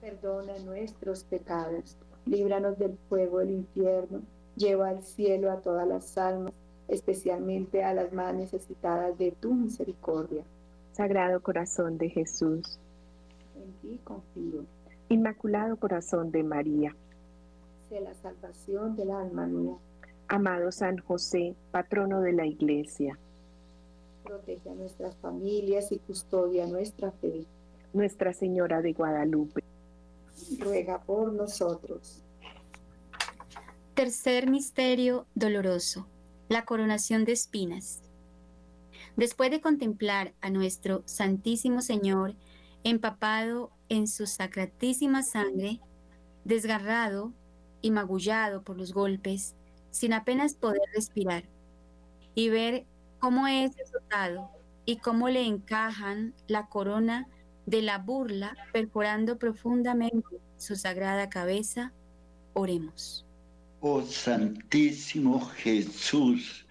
Perdona 0.00 0.58
nuestros 0.60 1.24
pecados, 1.24 1.96
líbranos 2.24 2.78
del 2.78 2.96
fuego 3.10 3.40
del 3.40 3.50
infierno, 3.50 4.22
lleva 4.56 4.88
al 4.88 5.02
cielo 5.02 5.50
a 5.50 5.60
todas 5.60 5.86
las 5.86 6.16
almas, 6.16 6.54
especialmente 6.88 7.84
a 7.84 7.92
las 7.92 8.10
más 8.12 8.34
necesitadas 8.34 9.18
de 9.18 9.32
tu 9.32 9.52
misericordia. 9.52 10.44
Sagrado 10.92 11.42
corazón 11.42 11.98
de 11.98 12.08
Jesús, 12.08 12.78
en 13.56 13.72
ti 13.82 14.00
confío. 14.02 14.64
Inmaculado 15.10 15.78
corazón 15.78 16.30
de 16.30 16.42
María, 16.42 16.94
sé 17.88 17.98
la 18.00 18.12
salvación 18.14 18.94
del 18.94 19.10
alma 19.10 19.46
mía. 19.46 19.76
Amado 20.28 20.70
San 20.70 20.98
José, 20.98 21.56
patrono 21.70 22.20
de 22.20 22.34
la 22.34 22.44
Iglesia, 22.44 23.18
protege 24.22 24.68
a 24.68 24.74
nuestras 24.74 25.16
familias 25.16 25.90
y 25.92 25.98
custodia 25.98 26.66
nuestra 26.66 27.10
fe. 27.12 27.46
Nuestra 27.94 28.34
Señora 28.34 28.82
de 28.82 28.92
Guadalupe, 28.92 29.64
ruega 30.58 31.00
por 31.00 31.32
nosotros. 31.32 32.22
Tercer 33.94 34.50
misterio 34.50 35.26
doloroso, 35.34 36.06
la 36.50 36.66
coronación 36.66 37.24
de 37.24 37.32
espinas. 37.32 38.02
Después 39.16 39.50
de 39.50 39.62
contemplar 39.62 40.34
a 40.42 40.50
nuestro 40.50 41.02
Santísimo 41.06 41.80
Señor 41.80 42.34
empapado 42.84 43.70
en 43.88 44.06
su 44.06 44.26
sacratísima 44.26 45.22
sangre, 45.22 45.80
desgarrado 46.44 47.32
y 47.80 47.90
magullado 47.90 48.62
por 48.62 48.76
los 48.76 48.92
golpes, 48.92 49.54
sin 49.90 50.12
apenas 50.12 50.54
poder 50.54 50.82
respirar, 50.94 51.44
y 52.34 52.48
ver 52.50 52.86
cómo 53.18 53.46
es 53.46 53.72
azotado 53.80 54.50
y 54.84 54.98
cómo 54.98 55.28
le 55.28 55.44
encajan 55.44 56.34
la 56.46 56.68
corona 56.68 57.28
de 57.66 57.82
la 57.82 57.98
burla 57.98 58.56
perforando 58.72 59.38
profundamente 59.38 60.40
su 60.56 60.76
sagrada 60.76 61.28
cabeza, 61.28 61.92
oremos. 62.54 63.26
Oh 63.80 64.02
Santísimo 64.02 65.40
Jesús, 65.40 66.66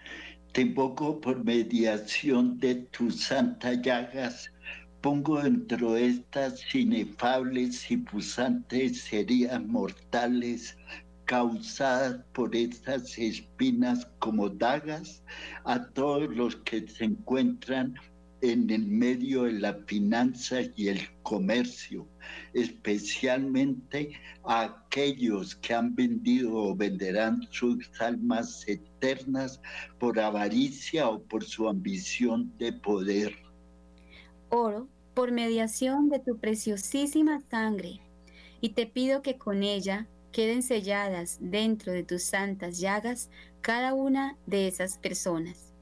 te 0.52 0.62
invoco 0.62 1.22
por 1.22 1.44
mediación 1.44 2.60
de 2.60 2.76
tus 2.76 3.24
santas 3.24 3.82
llagas, 3.82 4.52
pongo 5.08 5.42
dentro 5.42 5.94
de 5.94 6.06
estas 6.08 6.76
inefables 6.76 7.90
y 7.90 7.96
pusantes 7.96 9.14
heridas 9.14 9.66
mortales 9.66 10.78
causadas 11.24 12.26
por 12.34 12.54
estas 12.54 13.18
espinas 13.18 14.06
como 14.20 14.50
dagas 14.50 15.24
a 15.64 15.82
todos 15.82 16.28
los 16.36 16.58
que 16.58 16.86
se 16.90 17.06
encuentran 17.06 17.96
en 18.42 18.70
el 18.70 18.86
medio 18.86 19.44
de 19.44 19.54
la 19.54 19.76
finanza 19.86 20.58
y 20.76 20.90
el 20.90 21.00
comercio, 21.24 22.06
especialmente 22.54 24.12
a 24.44 24.64
aquellos 24.64 25.56
que 25.56 25.74
han 25.74 25.96
vendido 25.96 26.54
o 26.54 26.76
venderán 26.76 27.48
sus 27.50 27.90
almas 28.02 28.68
eternas 28.68 29.62
por 30.00 30.20
avaricia 30.20 31.08
o 31.08 31.24
por 31.24 31.46
su 31.46 31.70
ambición 31.70 32.52
de 32.58 32.74
poder. 32.74 33.34
Oro 34.50 34.90
por 35.18 35.32
mediación 35.32 36.10
de 36.10 36.20
tu 36.20 36.38
preciosísima 36.38 37.42
sangre 37.50 38.02
y 38.62 38.74
te 38.74 38.86
pido 38.86 39.24
que 39.24 39.36
con 39.36 39.64
ella 39.64 40.06
queden 40.32 40.62
selladas 40.62 41.40
dentro 41.42 41.92
de 41.92 42.04
tus 42.04 42.22
santas 42.22 42.78
llagas 42.78 43.32
cada 43.62 43.96
una 43.96 44.38
de 44.46 44.68
esas 44.68 45.00
personas. 45.00 45.74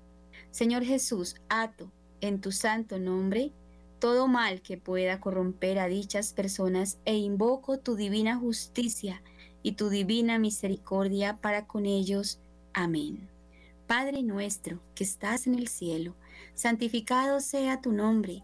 Señor 0.51 0.85
Jesús, 0.85 1.35
ato 1.49 1.91
en 2.21 2.39
tu 2.39 2.53
santo 2.53 2.97
nombre 2.97 3.51
todo 3.99 4.29
mal 4.29 4.61
que 4.61 4.77
pueda 4.77 5.19
corromper 5.19 5.79
a 5.79 5.89
dichas 5.89 6.31
personas 6.31 6.97
e 7.03 7.17
invoco 7.17 7.77
tu 7.77 7.97
divina 7.97 8.37
justicia 8.37 9.21
y 9.63 9.73
tu 9.73 9.89
divina 9.89 10.39
misericordia 10.39 11.41
para 11.41 11.67
con 11.67 11.85
ellos. 11.85 12.39
Amén. 12.71 13.27
Padre 13.85 14.23
nuestro 14.23 14.79
que 14.95 15.03
estás 15.03 15.45
en 15.45 15.55
el 15.55 15.67
cielo, 15.67 16.15
santificado 16.53 17.41
sea 17.41 17.81
tu 17.81 17.91
nombre, 17.91 18.43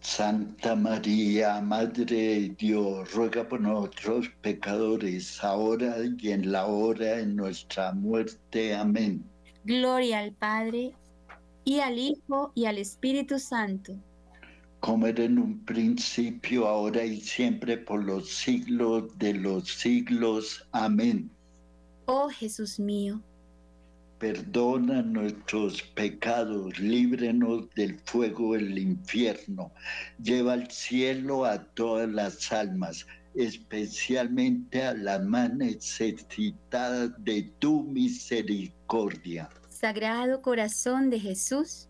Santa 0.00 0.74
María, 0.74 1.60
Madre 1.60 2.04
de 2.04 2.54
Dios, 2.58 3.12
ruega 3.12 3.46
por 3.46 3.60
nosotros 3.60 4.30
pecadores, 4.40 5.44
ahora 5.44 5.94
y 6.18 6.30
en 6.30 6.50
la 6.50 6.66
hora 6.66 7.16
de 7.16 7.26
nuestra 7.26 7.92
muerte. 7.92 8.74
Amén. 8.74 9.22
Gloria 9.64 10.20
al 10.20 10.32
Padre, 10.32 10.94
y 11.64 11.80
al 11.80 11.98
Hijo, 11.98 12.50
y 12.54 12.64
al 12.64 12.78
Espíritu 12.78 13.38
Santo. 13.38 13.94
Como 14.80 15.06
era 15.06 15.24
en 15.24 15.38
un 15.38 15.62
principio, 15.66 16.66
ahora 16.66 17.04
y 17.04 17.20
siempre, 17.20 17.76
por 17.76 18.02
los 18.02 18.30
siglos 18.30 19.18
de 19.18 19.34
los 19.34 19.68
siglos. 19.68 20.66
Amén. 20.72 21.30
Oh 22.06 22.30
Jesús 22.30 22.80
mío 22.80 23.22
Perdona 24.20 25.00
nuestros 25.00 25.80
pecados, 25.80 26.78
líbrenos 26.78 27.70
del 27.74 27.98
fuego 28.00 28.52
del 28.52 28.76
infierno. 28.76 29.72
Lleva 30.22 30.52
al 30.52 30.70
cielo 30.70 31.46
a 31.46 31.64
todas 31.72 32.06
las 32.06 32.52
almas, 32.52 33.06
especialmente 33.34 34.82
a 34.82 34.92
las 34.92 35.24
más 35.24 35.54
necesitadas 35.54 37.12
de 37.24 37.50
tu 37.60 37.84
misericordia. 37.84 39.48
Sagrado 39.70 40.42
corazón 40.42 41.08
de 41.08 41.18
Jesús, 41.18 41.88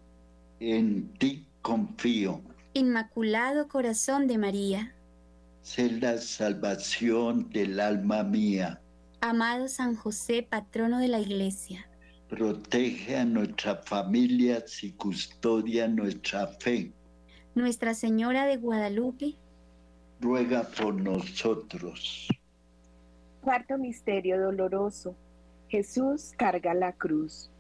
en 0.61 1.13
ti 1.15 1.45
confío. 1.63 2.43
Inmaculado 2.75 3.67
corazón 3.67 4.29
de 4.29 4.39
María, 4.39 4.95
sé 5.63 5.91
la 5.91 6.17
salvación 6.19 7.51
del 7.51 7.81
alma 7.81 8.23
mía. 8.23 8.81
Amado 9.21 9.67
San 9.67 9.97
José, 9.97 10.47
patrono 10.49 11.01
de 11.01 11.09
la 11.09 11.19
Iglesia 11.19 11.90
protege 12.31 13.17
a 13.17 13.25
nuestras 13.25 13.85
familias 13.85 14.85
y 14.85 14.93
custodia 14.93 15.89
nuestra 15.89 16.47
fe. 16.47 16.93
Nuestra 17.57 17.93
Señora 17.93 18.47
de 18.47 18.57
Guadalupe, 18.57 19.35
ruega 20.21 20.63
por 20.63 20.95
nosotros. 20.95 22.29
Cuarto 23.43 23.79
misterio 23.79 24.41
doloroso. 24.41 25.17
Jesús 25.69 26.33
carga 26.37 26.73
la 26.73 26.93
cruz. 26.93 27.51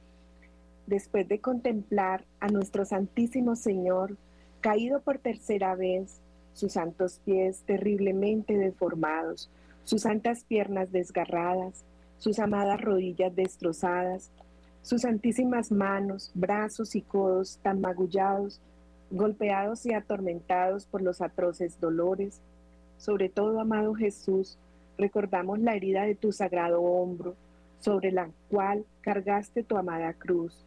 Después 0.86 1.26
de 1.28 1.40
contemplar 1.40 2.24
a 2.38 2.48
nuestro 2.48 2.84
Santísimo 2.84 3.56
Señor, 3.56 4.16
caído 4.60 5.00
por 5.00 5.18
tercera 5.18 5.74
vez, 5.74 6.20
sus 6.52 6.72
santos 6.72 7.20
pies 7.24 7.62
terriblemente 7.66 8.56
deformados, 8.56 9.50
sus 9.84 10.02
santas 10.02 10.44
piernas 10.44 10.92
desgarradas, 10.92 11.84
sus 12.18 12.38
amadas 12.38 12.80
rodillas 12.80 13.34
destrozadas, 13.34 14.30
sus 14.82 15.02
santísimas 15.02 15.70
manos, 15.70 16.30
brazos 16.34 16.94
y 16.94 17.02
codos 17.02 17.58
tan 17.62 17.80
magullados, 17.80 18.60
golpeados 19.10 19.84
y 19.86 19.92
atormentados 19.92 20.86
por 20.86 21.02
los 21.02 21.20
atroces 21.20 21.80
dolores. 21.80 22.40
Sobre 22.98 23.28
todo, 23.28 23.60
amado 23.60 23.94
Jesús, 23.94 24.58
recordamos 24.98 25.58
la 25.58 25.74
herida 25.74 26.02
de 26.02 26.14
tu 26.14 26.32
sagrado 26.32 26.82
hombro, 26.82 27.34
sobre 27.80 28.12
la 28.12 28.30
cual 28.50 28.84
cargaste 29.00 29.62
tu 29.62 29.76
amada 29.76 30.12
cruz, 30.12 30.64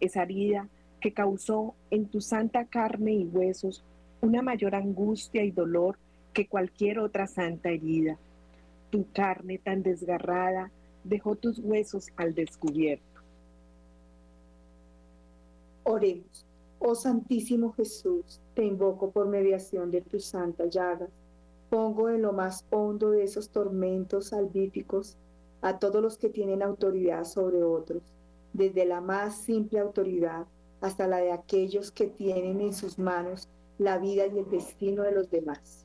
esa 0.00 0.22
herida 0.22 0.68
que 1.00 1.12
causó 1.12 1.74
en 1.90 2.06
tu 2.06 2.20
santa 2.20 2.64
carne 2.64 3.12
y 3.12 3.26
huesos 3.26 3.84
una 4.22 4.40
mayor 4.40 4.74
angustia 4.74 5.44
y 5.44 5.50
dolor 5.50 5.98
que 6.32 6.46
cualquier 6.46 6.98
otra 6.98 7.26
santa 7.26 7.68
herida. 7.68 8.16
Tu 8.90 9.06
carne 9.12 9.58
tan 9.58 9.82
desgarrada 9.82 10.70
dejó 11.04 11.36
tus 11.36 11.58
huesos 11.58 12.08
al 12.16 12.34
descubierto. 12.34 13.13
Oremos. 15.86 16.46
Oh 16.78 16.94
Santísimo 16.94 17.72
Jesús, 17.74 18.40
te 18.54 18.64
invoco 18.64 19.10
por 19.10 19.28
mediación 19.28 19.90
de 19.90 20.00
tus 20.00 20.24
santas 20.24 20.70
llagas. 20.70 21.10
Pongo 21.68 22.08
en 22.08 22.22
lo 22.22 22.32
más 22.32 22.64
hondo 22.70 23.10
de 23.10 23.24
esos 23.24 23.50
tormentos 23.50 24.28
salvíficos 24.28 25.18
a 25.60 25.78
todos 25.78 26.02
los 26.02 26.16
que 26.16 26.30
tienen 26.30 26.62
autoridad 26.62 27.24
sobre 27.24 27.62
otros, 27.62 28.02
desde 28.54 28.86
la 28.86 29.02
más 29.02 29.36
simple 29.36 29.78
autoridad 29.78 30.46
hasta 30.80 31.06
la 31.06 31.18
de 31.18 31.32
aquellos 31.32 31.92
que 31.92 32.06
tienen 32.06 32.62
en 32.62 32.72
sus 32.72 32.98
manos 32.98 33.48
la 33.76 33.98
vida 33.98 34.26
y 34.26 34.38
el 34.38 34.48
destino 34.50 35.02
de 35.02 35.12
los 35.12 35.30
demás. 35.30 35.83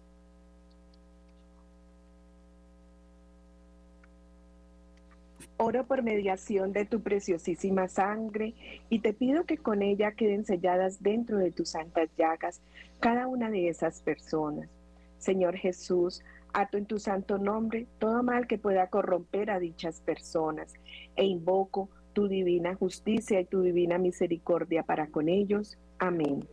Oro 5.62 5.86
por 5.86 6.04
mediación 6.04 6.72
de 6.72 6.86
tu 6.86 7.02
preciosísima 7.02 7.90
sangre 7.90 8.54
y 8.90 9.00
te 9.00 9.14
pido 9.14 9.44
que 9.44 9.58
con 9.58 9.82
ella 9.82 10.14
queden 10.14 10.46
selladas 10.46 11.04
dentro 11.04 11.38
de 11.38 11.52
tus 11.52 11.72
santas 11.72 12.10
llagas 12.18 12.62
cada 13.02 13.28
una 13.28 13.50
de 13.50 13.68
esas 13.68 14.02
personas. 14.02 14.70
Señor 15.18 15.58
Jesús, 15.58 16.24
ato 16.54 16.78
en 16.78 16.86
tu 16.86 16.98
santo 16.98 17.38
nombre 17.38 17.88
todo 18.00 18.24
mal 18.24 18.48
que 18.48 18.58
pueda 18.58 18.88
corromper 18.88 19.52
a 19.52 19.60
dichas 19.60 20.00
personas 20.00 20.74
e 21.18 21.26
invoco 21.26 21.90
tu 22.14 22.30
divina 22.30 22.76
justicia 22.76 23.42
y 23.42 23.46
tu 23.46 23.62
divina 23.62 23.98
misericordia 23.98 24.84
para 24.84 25.08
con 25.08 25.28
ellos. 25.28 25.78
Amén. 25.98 26.48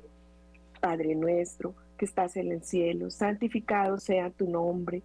Padre 0.81 1.14
nuestro 1.14 1.77
que 1.97 2.07
estás 2.07 2.37
en 2.37 2.51
el 2.51 2.64
cielo, 2.64 3.11
santificado 3.11 4.01
sea 4.01 4.31
tu 4.31 4.51
nombre 4.51 5.05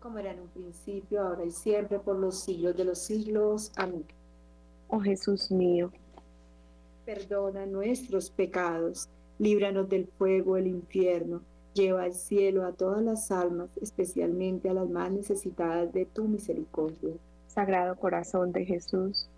como 0.00 0.18
era 0.18 0.32
en 0.32 0.40
un 0.40 0.48
principio, 0.48 1.22
ahora 1.22 1.44
y 1.44 1.50
siempre, 1.50 1.98
por 1.98 2.16
los 2.16 2.40
siglos 2.40 2.76
de 2.76 2.84
los 2.84 2.98
siglos. 2.98 3.72
Amén. 3.76 4.04
Oh 4.88 5.00
Jesús 5.00 5.50
mío, 5.50 5.92
perdona 7.04 7.66
nuestros 7.66 8.30
pecados, 8.30 9.08
líbranos 9.38 9.88
del 9.88 10.06
fuego 10.06 10.54
del 10.54 10.68
infierno, 10.68 11.42
lleva 11.74 12.04
al 12.04 12.14
cielo 12.14 12.64
a 12.64 12.72
todas 12.72 13.02
las 13.02 13.30
almas, 13.30 13.68
especialmente 13.80 14.70
a 14.70 14.74
las 14.74 14.88
más 14.88 15.10
necesitadas 15.10 15.92
de 15.92 16.06
tu 16.06 16.24
misericordia. 16.24 17.14
Sagrado 17.48 17.96
corazón 17.96 18.52
de 18.52 18.64
Jesús, 18.64 19.28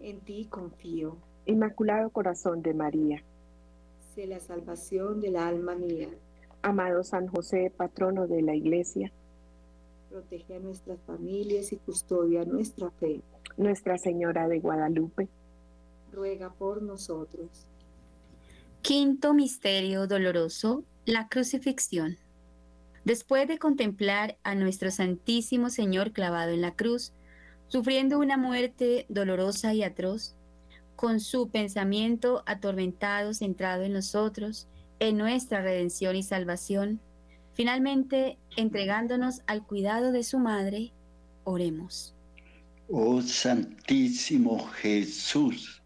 en 0.00 0.20
ti 0.20 0.46
confío. 0.50 1.16
Inmaculado 1.46 2.10
corazón 2.10 2.62
de 2.62 2.74
María, 2.74 3.22
sé 4.14 4.26
la 4.26 4.40
salvación 4.40 5.20
del 5.20 5.36
alma 5.36 5.74
mía. 5.74 6.08
Amado 6.60 7.02
San 7.02 7.28
José, 7.28 7.72
patrono 7.74 8.26
de 8.26 8.42
la 8.42 8.54
Iglesia, 8.54 9.10
protege 10.12 10.56
a 10.56 10.60
nuestras 10.60 11.00
familias 11.06 11.72
y 11.72 11.76
custodia 11.76 12.44
nuestra 12.44 12.90
fe. 12.90 13.22
Nuestra 13.56 13.96
Señora 13.96 14.46
de 14.46 14.60
Guadalupe, 14.60 15.28
ruega 16.12 16.52
por 16.52 16.82
nosotros. 16.82 17.66
Quinto 18.82 19.32
misterio 19.32 20.06
doloroso, 20.06 20.84
la 21.06 21.28
crucifixión. 21.28 22.18
Después 23.04 23.48
de 23.48 23.58
contemplar 23.58 24.36
a 24.42 24.54
nuestro 24.54 24.90
Santísimo 24.90 25.70
Señor 25.70 26.12
clavado 26.12 26.52
en 26.52 26.60
la 26.60 26.74
cruz, 26.74 27.12
sufriendo 27.68 28.18
una 28.18 28.36
muerte 28.36 29.06
dolorosa 29.08 29.72
y 29.72 29.82
atroz, 29.82 30.34
con 30.94 31.20
su 31.20 31.48
pensamiento 31.48 32.42
atormentado 32.46 33.32
centrado 33.32 33.82
en 33.82 33.94
nosotros, 33.94 34.68
en 34.98 35.16
nuestra 35.16 35.62
redención 35.62 36.16
y 36.16 36.22
salvación, 36.22 37.00
Finalmente, 37.54 38.38
entregándonos 38.56 39.42
al 39.46 39.66
cuidado 39.66 40.10
de 40.10 40.22
su 40.22 40.38
madre, 40.38 40.92
oremos. 41.44 42.14
Oh 42.88 43.20
Santísimo 43.22 44.66
Jesús, 44.68 45.82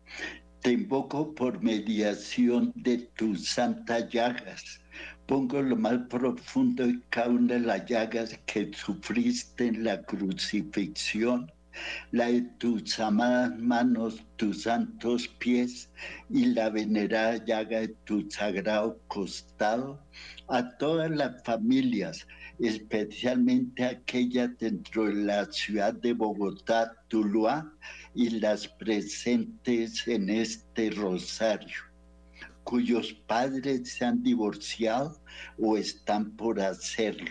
te 0.60 0.72
invoco 0.72 1.34
por 1.34 1.62
mediación 1.62 2.72
de 2.74 2.98
tus 2.98 3.48
santas 3.48 4.08
llagas. 4.10 4.80
Pongo 5.26 5.60
lo 5.60 5.76
más 5.76 5.98
profundo 6.08 6.88
y 6.88 7.00
cada 7.10 7.30
una 7.30 7.54
de 7.54 7.60
las 7.60 7.84
llagas 7.86 8.38
que 8.46 8.72
sufriste 8.72 9.66
en 9.66 9.84
la 9.84 10.02
crucifixión 10.02 11.50
la 12.12 12.26
de 12.26 12.42
tus 12.58 12.98
amadas 12.98 13.58
manos, 13.58 14.24
tus 14.36 14.62
santos 14.62 15.28
pies 15.28 15.90
y 16.30 16.46
la 16.46 16.70
venerada 16.70 17.44
llaga 17.44 17.80
de 17.80 17.88
tu 18.04 18.30
sagrado 18.30 19.00
costado, 19.08 20.00
a 20.48 20.76
todas 20.78 21.10
las 21.10 21.42
familias, 21.44 22.26
especialmente 22.58 23.84
aquellas 23.84 24.56
dentro 24.58 25.06
de 25.06 25.14
la 25.14 25.44
ciudad 25.52 25.94
de 25.94 26.12
Bogotá, 26.12 26.92
Tuluá, 27.08 27.72
y 28.14 28.30
las 28.30 28.66
presentes 28.68 30.06
en 30.08 30.30
este 30.30 30.90
rosario 30.90 31.86
cuyos 32.66 33.12
padres 33.28 33.92
se 33.92 34.04
han 34.04 34.24
divorciado 34.24 35.16
o 35.56 35.76
están 35.76 36.36
por 36.36 36.60
hacerlo. 36.60 37.30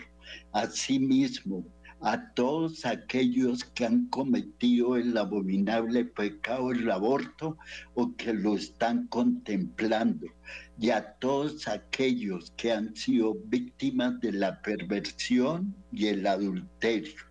Asimismo, 0.52 1.62
a 2.00 2.32
todos 2.34 2.84
aquellos 2.84 3.64
que 3.64 3.86
han 3.86 4.08
cometido 4.08 4.96
el 4.96 5.16
abominable 5.16 6.04
pecado 6.04 6.68
del 6.68 6.90
aborto 6.90 7.56
o 7.94 8.14
que 8.16 8.34
lo 8.34 8.56
están 8.56 9.06
contemplando, 9.08 10.26
y 10.78 10.90
a 10.90 11.14
todos 11.14 11.66
aquellos 11.68 12.52
que 12.56 12.72
han 12.72 12.94
sido 12.94 13.34
víctimas 13.46 14.20
de 14.20 14.32
la 14.32 14.60
perversión 14.62 15.74
y 15.90 16.06
el 16.06 16.26
adulterio. 16.26 17.22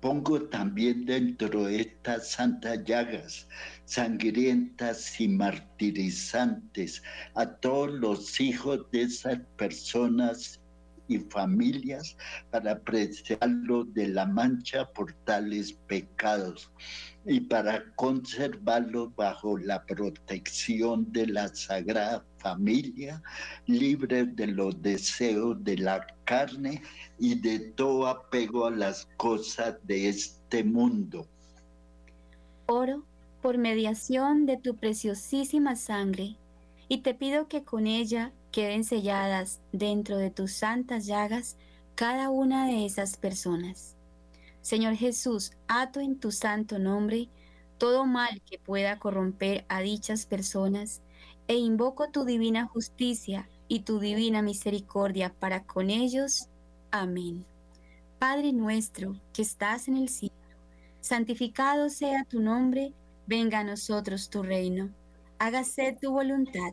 Pongo 0.00 0.42
también 0.42 1.04
dentro 1.04 1.64
de 1.64 1.80
estas 1.80 2.30
santas 2.30 2.84
llagas 2.84 3.48
sangrientas 3.86 5.20
y 5.20 5.28
martirizantes 5.28 7.02
a 7.34 7.46
todos 7.46 7.92
los 7.92 8.40
hijos 8.40 8.90
de 8.90 9.02
esas 9.02 9.38
personas 9.56 10.60
y 11.08 11.18
familias 11.18 12.16
para 12.50 12.78
preservarlo 12.78 13.84
de 13.84 14.08
la 14.08 14.26
mancha 14.26 14.86
por 14.92 15.12
tales 15.24 15.72
pecados 15.86 16.70
y 17.24 17.40
para 17.40 17.84
conservarlo 17.96 19.10
bajo 19.16 19.58
la 19.58 19.84
protección 19.84 21.10
de 21.12 21.26
la 21.26 21.48
Sagrada 21.48 22.24
Familia, 22.38 23.22
libre 23.66 24.24
de 24.24 24.46
los 24.46 24.80
deseos 24.80 25.62
de 25.64 25.78
la 25.78 26.06
carne 26.24 26.82
y 27.18 27.34
de 27.34 27.58
todo 27.58 28.06
apego 28.06 28.66
a 28.66 28.70
las 28.70 29.08
cosas 29.16 29.76
de 29.84 30.08
este 30.08 30.62
mundo. 30.62 31.26
Oro 32.66 33.04
por 33.42 33.58
mediación 33.58 34.46
de 34.46 34.56
tu 34.56 34.76
preciosísima 34.76 35.76
sangre 35.76 36.36
y 36.88 36.98
te 36.98 37.14
pido 37.14 37.48
que 37.48 37.64
con 37.64 37.86
ella 37.86 38.32
queden 38.56 38.84
selladas 38.84 39.60
dentro 39.72 40.16
de 40.16 40.30
tus 40.30 40.50
santas 40.52 41.04
llagas 41.04 41.58
cada 41.94 42.30
una 42.30 42.66
de 42.66 42.86
esas 42.86 43.18
personas 43.18 43.96
Señor 44.62 44.96
Jesús, 44.96 45.52
ato 45.68 46.00
en 46.00 46.18
tu 46.18 46.32
santo 46.32 46.78
nombre 46.78 47.28
todo 47.76 48.06
mal 48.06 48.40
que 48.50 48.58
pueda 48.58 48.98
corromper 48.98 49.66
a 49.68 49.82
dichas 49.82 50.24
personas 50.24 51.02
e 51.48 51.56
invoco 51.56 52.08
tu 52.08 52.24
divina 52.24 52.66
justicia 52.66 53.46
y 53.68 53.80
tu 53.80 54.00
divina 54.00 54.40
misericordia 54.40 55.34
para 55.38 55.64
con 55.64 55.90
ellos. 55.90 56.48
Amén. 56.90 57.44
Padre 58.18 58.54
nuestro 58.54 59.20
que 59.34 59.42
estás 59.42 59.86
en 59.86 59.98
el 59.98 60.08
cielo, 60.08 60.34
santificado 61.02 61.90
sea 61.90 62.24
tu 62.24 62.40
nombre, 62.40 62.94
venga 63.26 63.58
a 63.58 63.64
nosotros 63.64 64.30
tu 64.30 64.42
reino, 64.42 64.88
hágase 65.38 65.94
tu 66.00 66.10
voluntad 66.10 66.72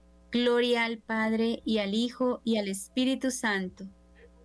Gloria 0.31 0.85
al 0.85 0.99
Padre 0.99 1.61
y 1.65 1.79
al 1.79 1.93
Hijo 1.93 2.41
y 2.45 2.57
al 2.57 2.67
Espíritu 2.69 3.31
Santo. 3.31 3.85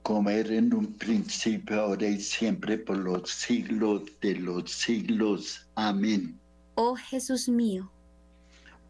como 0.02 0.30
era 0.30 0.54
en 0.54 0.72
un 0.72 0.92
principio, 0.94 1.80
ahora 1.80 2.08
y 2.08 2.20
siempre, 2.20 2.78
por 2.78 2.96
los 2.98 3.28
siglos 3.30 4.02
de 4.20 4.36
los 4.36 4.70
siglos. 4.70 5.68
Amén. 5.74 6.38
Oh 6.76 6.94
Jesús 6.96 7.48
mío, 7.48 7.90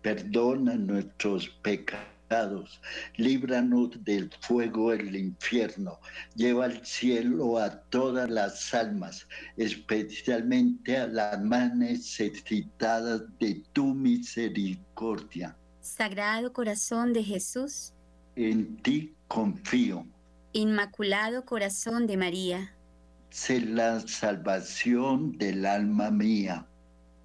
Perdona 0.03 0.75
nuestros 0.77 1.49
pecados, 1.63 2.81
líbranos 3.17 4.05
del 4.05 4.31
fuego 4.41 4.91
del 4.91 5.17
infierno, 5.17 5.99
lleva 6.35 6.67
al 6.67 6.85
cielo 6.87 7.59
a 7.59 7.71
todas 7.91 8.29
las 8.31 8.73
almas, 8.75 9.27
especialmente 9.57 10.97
a 10.97 11.07
las 11.09 11.43
más 11.43 11.75
necesitadas 11.75 13.23
de 13.39 13.63
tu 13.73 13.95
misericordia. 13.95 15.57
Sagrado 15.87 16.53
Corazón 16.53 17.13
de 17.13 17.23
Jesús, 17.23 17.93
En 18.35 18.77
ti 18.83 19.15
confío. 19.29 20.05
Inmaculado 20.53 21.45
Corazón 21.45 22.07
de 22.07 22.17
María, 22.17 22.75
Sé 23.31 23.61
la 23.61 24.01
salvación 24.01 25.39
del 25.39 25.65
alma 25.65 26.11
mía. 26.11 26.67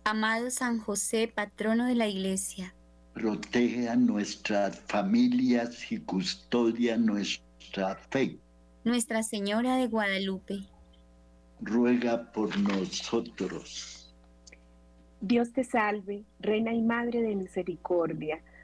amado 0.03 0.49
San 0.51 0.79
José, 0.79 1.27
patrono 1.33 1.85
de 1.87 1.95
la 1.95 2.07
Iglesia, 2.07 2.73
Protege 3.13 3.89
a 3.89 3.95
nuestras 3.95 4.79
familias 4.87 5.91
y 5.91 5.99
custodia 5.99 6.97
nuestra 6.97 7.95
fe. 7.95 8.37
Nuestra 8.83 9.21
Señora 9.23 9.75
de 9.77 9.87
Guadalupe, 9.87 10.59
Ruega 11.61 12.31
por 12.31 12.57
nosotros. 12.57 14.13
Dios 15.19 15.51
te 15.51 15.63
salve, 15.63 16.23
Reina 16.39 16.73
y 16.73 16.81
Madre 16.81 17.21
de 17.21 17.35
Misericordia, 17.35 18.41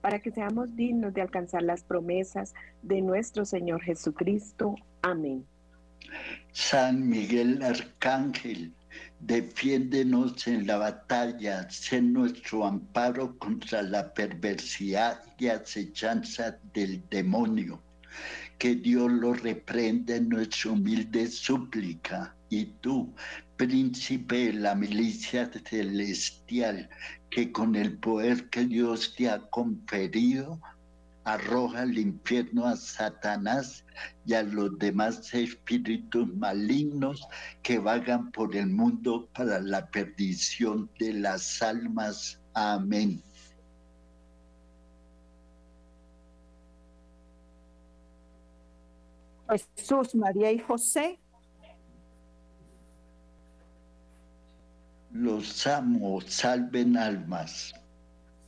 para 0.00 0.20
que 0.20 0.30
seamos 0.30 0.74
dignos 0.76 1.14
de 1.14 1.22
alcanzar 1.22 1.62
las 1.62 1.84
promesas 1.84 2.54
de 2.82 3.00
nuestro 3.00 3.44
Señor 3.44 3.82
Jesucristo. 3.82 4.74
Amén. 5.02 5.44
San 6.52 7.08
Miguel 7.08 7.62
Arcángel, 7.62 8.72
defiéndenos 9.20 10.46
en 10.46 10.66
la 10.66 10.78
batalla, 10.78 11.70
sé 11.70 12.02
nuestro 12.02 12.66
amparo 12.66 13.38
contra 13.38 13.82
la 13.82 14.12
perversidad 14.12 15.20
y 15.38 15.48
acechanza 15.48 16.58
del 16.74 17.02
demonio. 17.10 17.80
Que 18.58 18.74
Dios 18.74 19.10
lo 19.10 19.32
reprenda 19.32 20.16
en 20.16 20.28
nuestra 20.28 20.72
humilde 20.72 21.28
súplica. 21.28 22.34
Y 22.50 22.64
tú, 22.80 23.14
príncipe 23.60 24.46
de 24.46 24.52
la 24.54 24.74
milicia 24.74 25.50
celestial, 25.68 26.88
que 27.28 27.52
con 27.52 27.76
el 27.76 27.98
poder 27.98 28.48
que 28.48 28.64
Dios 28.64 29.14
te 29.14 29.28
ha 29.28 29.38
conferido, 29.50 30.58
arroja 31.24 31.82
al 31.82 31.98
infierno 31.98 32.64
a 32.64 32.74
Satanás 32.74 33.84
y 34.24 34.32
a 34.32 34.44
los 34.44 34.78
demás 34.78 35.34
espíritus 35.34 36.26
malignos 36.36 37.28
que 37.62 37.78
vagan 37.78 38.30
por 38.30 38.56
el 38.56 38.68
mundo 38.68 39.28
para 39.34 39.60
la 39.60 39.86
perdición 39.90 40.90
de 40.98 41.12
las 41.12 41.60
almas. 41.60 42.40
Amén. 42.54 43.22
Jesús, 49.76 50.14
María 50.14 50.50
y 50.50 50.60
José, 50.60 51.18
Los 55.12 55.66
amo, 55.66 56.20
salven 56.20 56.96
almas. 56.96 57.74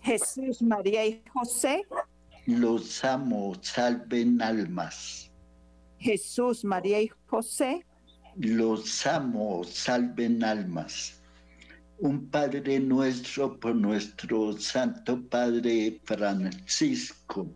Jesús, 0.01 0.63
María 0.63 1.05
y 1.05 1.23
José, 1.33 1.85
Los 2.47 3.05
amo, 3.05 3.55
salven 3.61 4.41
almas. 4.41 5.31
Jesús, 5.99 6.65
María 6.65 7.01
y 7.01 7.11
José, 7.27 7.85
Los 8.37 9.07
amo, 9.07 9.65
salven 9.65 10.45
almas. 10.45 11.21
Un 11.99 12.29
Padre 12.29 12.81
nuestro 12.81 13.59
por 13.59 13.75
nuestro 13.75 14.53
Santo 14.59 15.21
Padre 15.29 16.01
Francisco. 16.05 17.47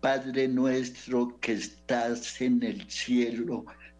Padre 0.00 0.46
nuestro 0.46 1.38
que 1.40 1.52
estás 1.52 2.40
en 2.40 2.62
el 2.62 2.88
cielo, 2.90 3.64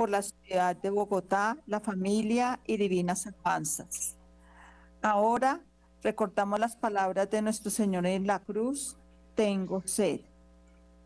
por 0.00 0.08
la 0.08 0.22
ciudad 0.22 0.74
de 0.76 0.88
Bogotá, 0.88 1.58
la 1.66 1.78
familia 1.78 2.58
y 2.66 2.78
divinas 2.78 3.26
alabanzas. 3.26 4.16
Ahora 5.02 5.60
recordamos 6.02 6.58
las 6.58 6.74
palabras 6.74 7.28
de 7.28 7.42
nuestro 7.42 7.70
Señor 7.70 8.06
en 8.06 8.26
la 8.26 8.38
cruz, 8.38 8.96
tengo 9.34 9.82
sed. 9.84 10.22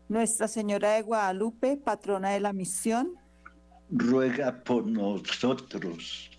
Nuestra 0.07 0.47
Señora 0.47 0.91
de 0.91 1.01
Guadalupe, 1.01 1.75
patrona 1.75 2.29
de 2.29 2.39
la 2.39 2.53
misión, 2.53 3.19
Ruega 3.89 4.63
por 4.63 4.87
nosotros. 4.87 6.31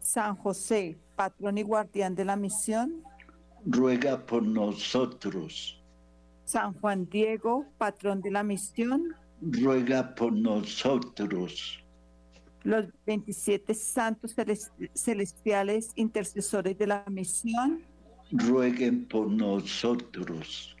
San 0.00 0.34
José, 0.34 0.96
patrón 1.14 1.58
y 1.58 1.62
guardián 1.62 2.14
de 2.14 2.24
la 2.24 2.36
misión, 2.36 3.02
Ruega 3.66 4.24
por 4.24 4.42
nosotros. 4.42 5.78
San 6.46 6.72
Juan 6.80 7.06
Diego, 7.10 7.66
patrón 7.76 8.22
de 8.22 8.30
la 8.30 8.42
misión, 8.42 9.14
Ruega 9.40 10.14
por 10.14 10.32
nosotros. 10.32 11.78
los 12.64 12.86
27 13.06 13.74
santos 13.74 14.34
celes- 14.36 14.72
celestiales 14.92 15.90
intercesores 15.94 16.76
de 16.76 16.86
la 16.88 17.04
misión, 17.08 17.82
Rueguen 18.32 19.06
por 19.06 19.30
nosotros. 19.30 20.74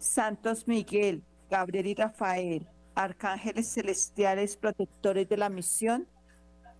Santos 0.00 0.66
Miguel, 0.66 1.22
Gabriel 1.48 1.86
y 1.86 1.94
Rafael, 1.94 2.66
arcángeles 2.96 3.72
celestiales 3.72 4.56
protectores 4.56 5.28
de 5.28 5.36
la 5.36 5.48
misión, 5.48 6.08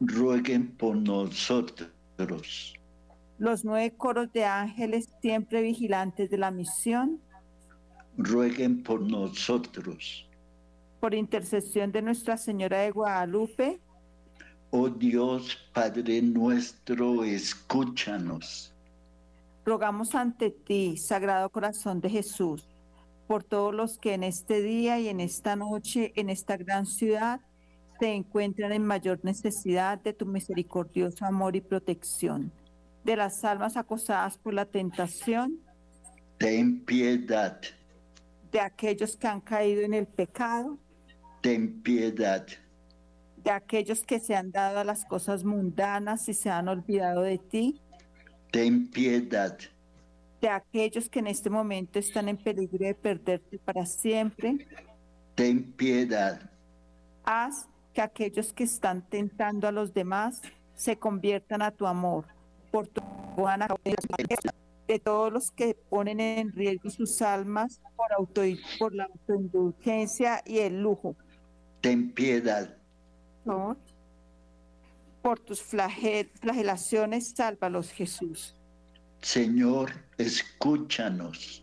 Rueguen 0.00 0.72
por 0.76 0.96
nosotros. 0.96 2.74
los 3.38 3.64
nueve 3.64 3.94
coros 3.96 4.32
de 4.32 4.44
ángeles 4.44 5.08
siempre 5.22 5.62
vigilantes 5.62 6.28
de 6.30 6.38
la 6.38 6.50
misión, 6.50 7.20
Rueguen 8.18 8.82
por 8.82 9.00
nosotros. 9.02 10.25
Por 11.06 11.14
intercesión 11.14 11.92
de 11.92 12.02
Nuestra 12.02 12.36
Señora 12.36 12.80
de 12.80 12.90
Guadalupe, 12.90 13.78
Oh 14.70 14.88
Dios, 14.88 15.56
Padre 15.72 16.20
nuestro, 16.20 17.22
escúchanos. 17.22 18.74
rogamos 19.64 20.16
ante 20.16 20.50
ti, 20.50 20.96
Sagrado 20.96 21.48
Corazón 21.50 22.00
de 22.00 22.10
Jesús, 22.10 22.66
por 23.28 23.44
todos 23.44 23.72
los 23.72 23.98
que 23.98 24.14
en 24.14 24.24
este 24.24 24.60
día 24.62 24.98
y 24.98 25.06
en 25.06 25.20
esta 25.20 25.54
noche, 25.54 26.12
en 26.16 26.28
esta 26.28 26.56
gran 26.56 26.86
ciudad, 26.86 27.40
se 28.00 28.12
encuentran 28.12 28.72
en 28.72 28.84
mayor 28.84 29.20
necesidad 29.22 29.98
de 29.98 30.12
tu 30.12 30.26
misericordioso 30.26 31.24
amor 31.24 31.54
y 31.54 31.60
protección, 31.60 32.50
de 33.04 33.14
las 33.14 33.44
almas 33.44 33.76
acosadas 33.76 34.38
por 34.38 34.54
la 34.54 34.64
tentación, 34.64 35.60
Ten 36.36 36.84
piedad, 36.84 37.60
de 38.50 38.58
aquellos 38.58 39.16
que 39.16 39.28
han 39.28 39.40
caído 39.40 39.82
en 39.82 39.94
el 39.94 40.08
pecado, 40.08 40.80
ten 41.46 41.80
piedad, 41.80 42.44
de 43.44 43.50
aquellos 43.52 44.04
que 44.04 44.18
se 44.18 44.34
han 44.34 44.50
dado 44.50 44.80
a 44.80 44.84
las 44.84 45.04
cosas 45.04 45.44
mundanas 45.44 46.28
y 46.28 46.34
se 46.34 46.50
han 46.50 46.66
olvidado 46.66 47.22
de 47.22 47.38
ti, 47.38 47.80
ten 48.50 48.90
piedad, 48.90 49.56
de 50.40 50.48
aquellos 50.48 51.08
que 51.08 51.20
en 51.20 51.28
este 51.28 51.48
momento 51.48 52.00
están 52.00 52.28
en 52.28 52.36
peligro 52.36 52.84
de 52.84 52.96
perderte 52.96 53.60
para 53.60 53.86
siempre. 53.86 54.66
ten 55.36 55.62
piedad, 55.70 56.50
Haz 57.24 57.68
que 57.94 58.00
aquellos 58.00 58.52
que 58.52 58.64
están 58.64 59.08
tentando 59.08 59.68
a 59.68 59.72
los 59.72 59.94
demás 59.94 60.42
se 60.74 60.98
conviertan 60.98 61.62
a 61.62 61.70
tu 61.70 61.86
amor, 61.86 62.24
por 62.72 62.88
tu 62.88 63.00
buena 63.36 63.68
de 64.88 64.98
todos 64.98 65.32
los 65.32 65.52
que 65.52 65.76
ponen 65.88 66.18
en 66.18 66.50
riesgo 66.50 66.90
sus 66.90 67.22
almas 67.22 67.80
por, 67.94 68.12
auto, 68.12 68.42
por 68.80 68.96
la 68.96 69.04
autoindulgencia 69.04 70.42
y 70.44 70.58
el 70.58 70.82
lujo. 70.82 71.14
Ten 71.80 72.12
piedad. 72.12 72.76
Por, 73.44 73.76
por 75.22 75.38
tus 75.40 75.62
flagel, 75.62 76.30
flagelaciones, 76.40 77.30
sálvalos, 77.30 77.90
Jesús. 77.90 78.54
Señor, 79.22 79.92
escúchanos. 80.18 81.62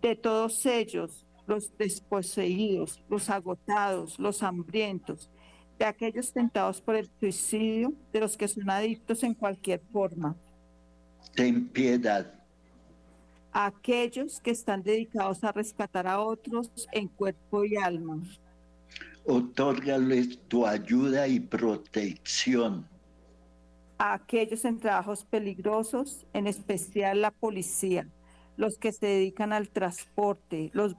De 0.00 0.14
todos 0.14 0.64
ellos, 0.66 1.26
los 1.46 1.76
desposeídos, 1.76 3.02
los 3.08 3.30
agotados, 3.30 4.18
los 4.18 4.42
hambrientos, 4.42 5.30
de 5.78 5.84
aquellos 5.84 6.32
tentados 6.32 6.80
por 6.80 6.96
el 6.96 7.10
suicidio, 7.18 7.94
de 8.12 8.20
los 8.20 8.36
que 8.36 8.48
son 8.48 8.68
adictos 8.68 9.22
en 9.22 9.34
cualquier 9.34 9.80
forma. 9.92 10.36
Ten 11.34 11.68
piedad. 11.68 12.37
A 13.52 13.66
aquellos 13.66 14.40
que 14.40 14.50
están 14.50 14.82
dedicados 14.82 15.42
a 15.42 15.52
rescatar 15.52 16.06
a 16.06 16.20
otros 16.20 16.70
en 16.92 17.08
cuerpo 17.08 17.64
y 17.64 17.76
alma. 17.76 18.22
Otórgales 19.24 20.38
tu 20.48 20.66
ayuda 20.66 21.28
y 21.28 21.40
protección. 21.40 22.88
A 23.98 24.14
aquellos 24.14 24.64
en 24.64 24.78
trabajos 24.78 25.24
peligrosos, 25.24 26.24
en 26.32 26.46
especial 26.46 27.20
la 27.20 27.30
policía, 27.30 28.08
los 28.56 28.78
que 28.78 28.92
se 28.92 29.06
dedican 29.06 29.52
al 29.52 29.68
transporte, 29.68 30.70
los 30.72 30.94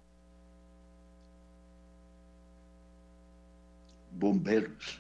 bomberos, 4.12 5.00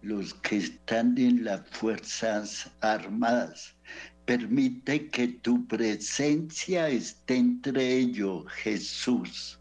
los 0.00 0.34
que 0.34 0.56
están 0.56 1.16
en 1.18 1.44
las 1.44 1.68
Fuerzas 1.68 2.70
Armadas. 2.80 3.76
Permite 4.24 5.08
que 5.10 5.28
tu 5.28 5.66
presencia 5.66 6.88
esté 6.88 7.36
entre 7.36 7.96
ellos, 7.96 8.46
Jesús. 8.52 9.60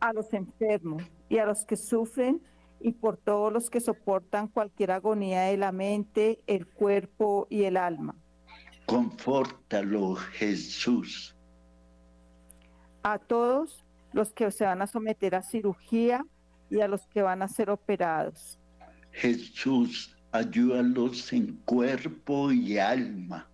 A 0.00 0.12
los 0.12 0.32
enfermos 0.32 1.02
y 1.28 1.38
a 1.38 1.44
los 1.44 1.64
que 1.64 1.76
sufren 1.76 2.40
y 2.80 2.92
por 2.92 3.18
todos 3.18 3.52
los 3.52 3.68
que 3.68 3.80
soportan 3.80 4.48
cualquier 4.48 4.92
agonía 4.92 5.42
de 5.42 5.58
la 5.58 5.70
mente, 5.70 6.40
el 6.46 6.66
cuerpo 6.66 7.46
y 7.50 7.64
el 7.64 7.76
alma. 7.76 8.14
Confórtalo, 8.86 10.14
Jesús. 10.14 11.36
A 13.02 13.18
todos 13.18 13.84
los 14.12 14.32
que 14.32 14.50
se 14.50 14.64
van 14.64 14.82
a 14.82 14.86
someter 14.86 15.34
a 15.34 15.42
cirugía 15.42 16.24
y 16.70 16.80
a 16.80 16.88
los 16.88 17.06
que 17.08 17.22
van 17.22 17.42
a 17.42 17.48
ser 17.48 17.70
operados. 17.70 18.58
Jesús, 19.12 20.16
ayúdalos 20.32 21.32
en 21.32 21.56
cuerpo 21.64 22.52
y 22.52 22.78
alma. 22.78 23.48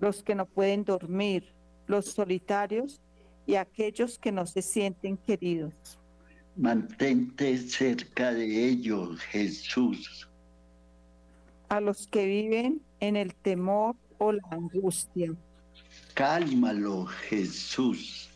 Los 0.00 0.22
que 0.22 0.34
no 0.34 0.46
pueden 0.46 0.84
dormir, 0.84 1.52
los 1.86 2.06
solitarios 2.06 3.00
y 3.46 3.56
aquellos 3.56 4.18
que 4.18 4.32
no 4.32 4.46
se 4.46 4.62
sienten 4.62 5.16
queridos. 5.16 5.74
Mantente 6.56 7.56
cerca 7.58 8.32
de 8.32 8.68
ellos, 8.68 9.20
Jesús. 9.20 10.28
A 11.68 11.80
los 11.80 12.06
que 12.06 12.26
viven 12.26 12.82
en 13.00 13.16
el 13.16 13.34
temor 13.34 13.96
o 14.18 14.32
la 14.32 14.42
angustia. 14.50 15.32
Cálmalo, 16.14 17.06
Jesús 17.06 18.28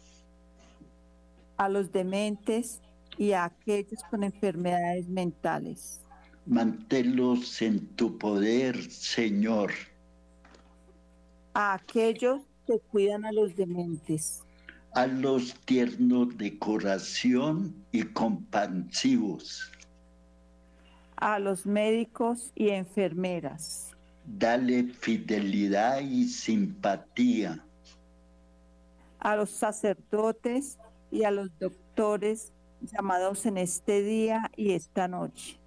a 1.57 1.69
los 1.69 1.91
dementes 1.91 2.81
y 3.17 3.33
a 3.33 3.45
aquellos 3.45 4.03
con 4.11 4.23
enfermedades 4.25 5.09
mentales. 5.09 6.01
Manténlos 6.47 7.61
en 7.61 7.85
tu 7.97 8.17
poder, 8.19 8.81
Señor. 8.89 9.73
A 11.55 11.75
aquellos 11.75 12.43
que 12.67 12.79
cuidan 12.79 13.25
a 13.25 13.33
los 13.33 13.57
dementes. 13.57 14.45
A 14.93 15.09
los 15.09 15.55
tiernos 15.65 16.39
de 16.39 16.57
corazón 16.57 17.75
y 17.91 18.03
compasivos. 18.05 19.73
A 21.17 21.41
los 21.41 21.67
médicos 21.67 22.53
y 22.55 22.69
enfermeras. 22.69 23.91
Dale 24.25 24.85
fidelidad 24.85 26.01
y 26.01 26.29
simpatía. 26.29 27.65
A 29.19 29.35
los 29.35 29.51
sacerdotes 29.51 30.79
y 31.11 31.25
a 31.25 31.33
los 31.33 31.51
doctores 31.59 32.53
llamados 32.83 33.47
en 33.47 33.59
este 33.59 34.03
día 34.03 34.51
y 34.57 34.73
esta 34.73 35.09
noche. 35.09 35.59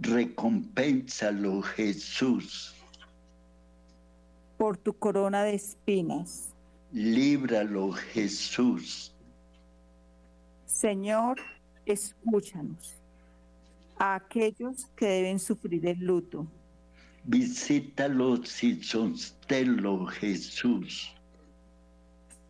Recompénsalo, 0.00 1.60
Jesús. 1.60 2.74
Por 4.56 4.78
tu 4.78 4.94
corona 4.94 5.44
de 5.44 5.54
espinas. 5.54 6.54
Líbralo, 6.90 7.92
Jesús. 7.92 9.14
Señor, 10.64 11.38
escúchanos. 11.84 12.96
A 13.98 14.14
aquellos 14.14 14.86
que 14.96 15.06
deben 15.06 15.38
sufrir 15.38 15.86
el 15.86 15.98
luto. 15.98 16.46
Visítalos 17.24 18.64
y 18.64 18.82
sosténlo, 18.82 20.06
Jesús. 20.06 21.14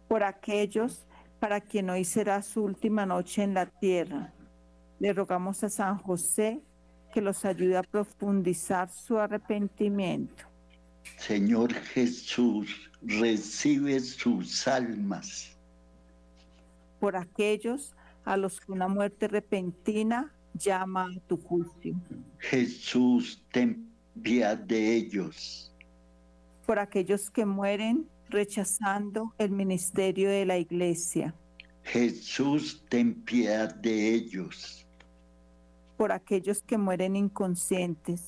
Por 0.06 0.22
aquellos 0.22 1.04
para 1.40 1.60
quien 1.60 1.90
hoy 1.90 2.04
será 2.04 2.42
su 2.42 2.62
última 2.62 3.04
noche 3.06 3.42
en 3.42 3.54
la 3.54 3.66
tierra. 3.66 4.32
Le 5.00 5.12
rogamos 5.12 5.64
a 5.64 5.68
San 5.68 5.98
José 5.98 6.62
que 7.12 7.20
los 7.20 7.44
ayude 7.44 7.76
a 7.76 7.82
profundizar 7.82 8.88
su 8.90 9.18
arrepentimiento. 9.18 10.44
Señor 11.16 11.72
Jesús, 11.72 12.90
recibe 13.02 14.00
sus 14.00 14.66
almas. 14.68 15.56
Por 16.98 17.16
aquellos 17.16 17.94
a 18.24 18.36
los 18.36 18.60
que 18.60 18.72
una 18.72 18.88
muerte 18.88 19.28
repentina 19.28 20.32
llama 20.54 21.04
a 21.04 21.20
tu 21.26 21.36
juicio. 21.36 21.94
Jesús, 22.38 23.42
ten 23.50 23.90
piedad 24.22 24.56
de 24.56 24.96
ellos. 24.96 25.72
Por 26.66 26.78
aquellos 26.78 27.30
que 27.30 27.46
mueren 27.46 28.06
rechazando 28.28 29.34
el 29.38 29.50
ministerio 29.50 30.28
de 30.28 30.44
la 30.44 30.58
iglesia. 30.58 31.34
Jesús, 31.82 32.84
ten 32.88 33.14
piedad 33.22 33.74
de 33.74 34.14
ellos. 34.14 34.86
Por 36.00 36.12
aquellos 36.12 36.62
que 36.62 36.78
mueren 36.78 37.14
inconscientes. 37.14 38.22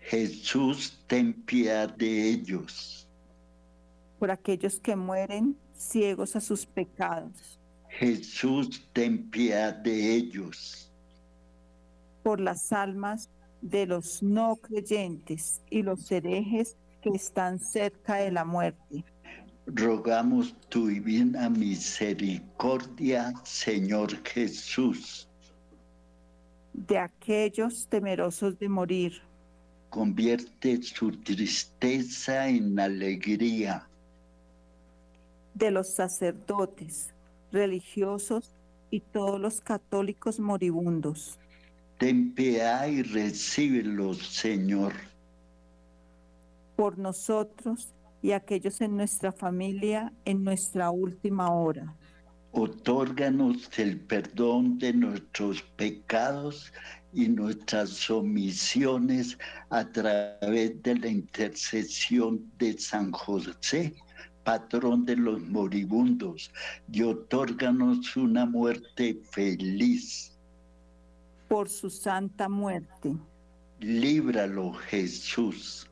Jesús, 0.00 0.98
ten 1.06 1.32
piedad 1.32 1.88
de 1.88 2.30
ellos. 2.30 3.06
Por 4.18 4.32
aquellos 4.32 4.80
que 4.80 4.96
mueren 4.96 5.56
ciegos 5.72 6.34
a 6.34 6.40
sus 6.40 6.66
pecados. 6.66 7.60
Jesús, 7.90 8.88
ten 8.92 9.30
piedad 9.30 9.72
de 9.72 10.16
ellos. 10.16 10.90
Por 12.24 12.40
las 12.40 12.72
almas 12.72 13.30
de 13.60 13.86
los 13.86 14.20
no 14.20 14.56
creyentes 14.56 15.62
y 15.70 15.84
los 15.84 16.10
herejes 16.10 16.76
que 17.02 17.10
están 17.10 17.60
cerca 17.60 18.16
de 18.16 18.32
la 18.32 18.44
muerte 18.44 19.04
rogamos 19.66 20.56
tu 20.68 20.88
divina 20.88 21.48
misericordia, 21.48 23.32
Señor 23.44 24.10
Jesús. 24.24 25.28
De 26.72 26.98
aquellos 26.98 27.86
temerosos 27.86 28.58
de 28.58 28.68
morir. 28.68 29.22
Convierte 29.90 30.82
su 30.82 31.12
tristeza 31.12 32.48
en 32.48 32.78
alegría. 32.78 33.86
De 35.54 35.70
los 35.70 35.88
sacerdotes, 35.88 37.12
religiosos 37.52 38.54
y 38.90 39.00
todos 39.00 39.38
los 39.38 39.60
católicos 39.60 40.40
moribundos. 40.40 41.38
Ten 41.98 42.34
piedad 42.34 42.86
y 42.88 43.02
recíbelos, 43.02 44.18
Señor. 44.26 44.92
Por 46.74 46.98
nosotros 46.98 47.92
y 48.22 48.32
aquellos 48.32 48.80
en 48.80 48.96
nuestra 48.96 49.32
familia 49.32 50.12
en 50.24 50.42
nuestra 50.42 50.90
última 50.90 51.52
hora. 51.52 51.94
Otórganos 52.54 53.70
el 53.78 53.98
perdón 53.98 54.78
de 54.78 54.92
nuestros 54.92 55.62
pecados 55.62 56.70
y 57.14 57.28
nuestras 57.28 58.10
omisiones 58.10 59.38
a 59.70 59.90
través 59.90 60.82
de 60.82 60.96
la 60.96 61.08
intercesión 61.08 62.52
de 62.58 62.76
San 62.78 63.10
José, 63.12 63.94
patrón 64.44 65.06
de 65.06 65.16
los 65.16 65.40
moribundos, 65.40 66.52
y 66.90 67.02
otórganos 67.02 68.16
una 68.18 68.44
muerte 68.44 69.18
feliz. 69.30 70.36
Por 71.48 71.70
su 71.70 71.88
santa 71.88 72.50
muerte. 72.50 73.16
Líbralo, 73.80 74.74
Jesús. 74.74 75.88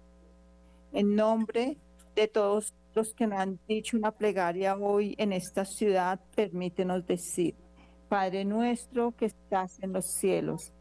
En 0.92 1.16
nombre 1.16 1.78
de 2.14 2.28
todos 2.28 2.74
los 2.94 3.14
que 3.14 3.26
nos 3.26 3.38
han 3.38 3.58
dicho 3.68 3.96
una 3.96 4.10
plegaria 4.10 4.76
hoy 4.76 5.14
en 5.18 5.32
esta 5.32 5.64
ciudad, 5.64 6.20
permítenos 6.34 7.06
decir, 7.06 7.54
Padre 8.08 8.44
nuestro 8.44 9.12
que 9.12 9.26
estás 9.26 9.78
en 9.82 9.92
los 9.92 10.06
cielos, 10.06 10.72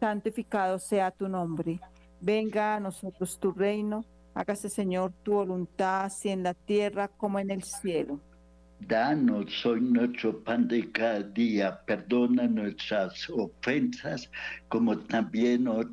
santificado 0.00 0.78
sea 0.78 1.10
tu 1.10 1.28
nombre. 1.28 1.80
Venga 2.20 2.76
a 2.76 2.80
nosotros 2.80 3.38
tu 3.38 3.52
reino, 3.52 4.04
hágase 4.34 4.70
Señor 4.70 5.12
tu 5.22 5.34
voluntad, 5.34 6.06
así 6.06 6.30
en 6.30 6.42
la 6.42 6.54
tierra 6.54 7.08
como 7.08 7.38
en 7.38 7.50
el 7.50 7.62
cielo. 7.62 8.20
Danos 8.80 9.66
hoy 9.66 9.80
nuestro 9.80 10.42
pan 10.42 10.68
de 10.68 10.90
cada 10.90 11.20
día, 11.20 11.78
perdona 11.84 12.46
nuestras 12.46 13.28
ofensas, 13.28 14.30
como 14.68 14.96
también 14.96 15.64
nosotros 15.64 15.92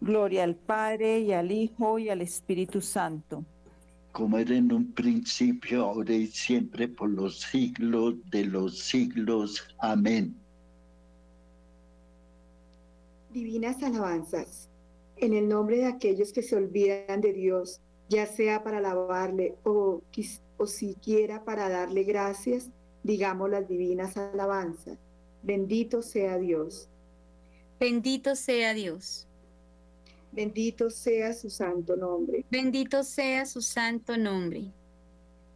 Gloria 0.00 0.44
al 0.44 0.54
Padre 0.54 1.20
y 1.20 1.32
al 1.32 1.50
Hijo 1.50 1.98
y 1.98 2.08
al 2.08 2.20
Espíritu 2.20 2.80
Santo. 2.80 3.44
Como 4.12 4.38
era 4.38 4.56
en 4.56 4.72
un 4.72 4.92
principio, 4.92 5.84
ahora 5.84 6.14
y 6.14 6.26
siempre, 6.26 6.88
por 6.88 7.10
los 7.10 7.40
siglos 7.40 8.14
de 8.30 8.44
los 8.44 8.78
siglos. 8.78 9.68
Amén. 9.78 10.34
Divinas 13.32 13.82
alabanzas. 13.82 14.68
En 15.16 15.34
el 15.34 15.48
nombre 15.48 15.78
de 15.78 15.86
aquellos 15.86 16.32
que 16.32 16.42
se 16.42 16.56
olvidan 16.56 17.20
de 17.20 17.32
Dios, 17.32 17.80
ya 18.08 18.26
sea 18.26 18.62
para 18.62 18.78
alabarle 18.78 19.56
o, 19.64 20.02
o 20.56 20.66
siquiera 20.66 21.44
para 21.44 21.68
darle 21.68 22.04
gracias, 22.04 22.70
digamos 23.02 23.50
las 23.50 23.68
divinas 23.68 24.16
alabanzas. 24.16 24.96
Bendito 25.42 26.02
sea 26.02 26.38
Dios. 26.38 26.88
Bendito 27.78 28.34
sea 28.34 28.74
Dios. 28.74 29.27
Bendito 30.32 30.90
sea 30.90 31.32
su 31.32 31.50
santo 31.50 31.96
nombre. 31.96 32.44
Bendito 32.50 33.02
sea 33.02 33.46
su 33.46 33.60
santo 33.60 34.16
nombre. 34.16 34.72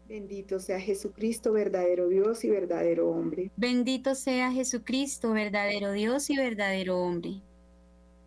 Bendito 0.09 0.59
sea 0.59 0.81
Jesucristo, 0.81 1.53
verdadero 1.53 2.09
Dios 2.09 2.45
y 2.45 2.51
verdadero 2.51 3.09
hombre. 3.11 3.51
Bendito 3.57 4.15
sea 4.15 4.53
Jesucristo, 4.53 5.33
verdadero 5.33 5.93
Dios 5.93 6.29
y 6.29 6.37
verdadero 6.37 6.99
hombre. 6.99 7.41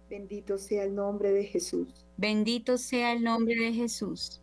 Bendito 0.09 0.57
sea 0.57 0.83
el 0.83 0.95
nombre 0.95 1.31
de 1.31 1.43
Jesús. 1.43 1.87
Bendito 2.17 2.77
sea 2.77 3.11
el 3.11 3.23
nombre 3.23 3.55
de 3.55 3.73
Jesús. 3.73 4.41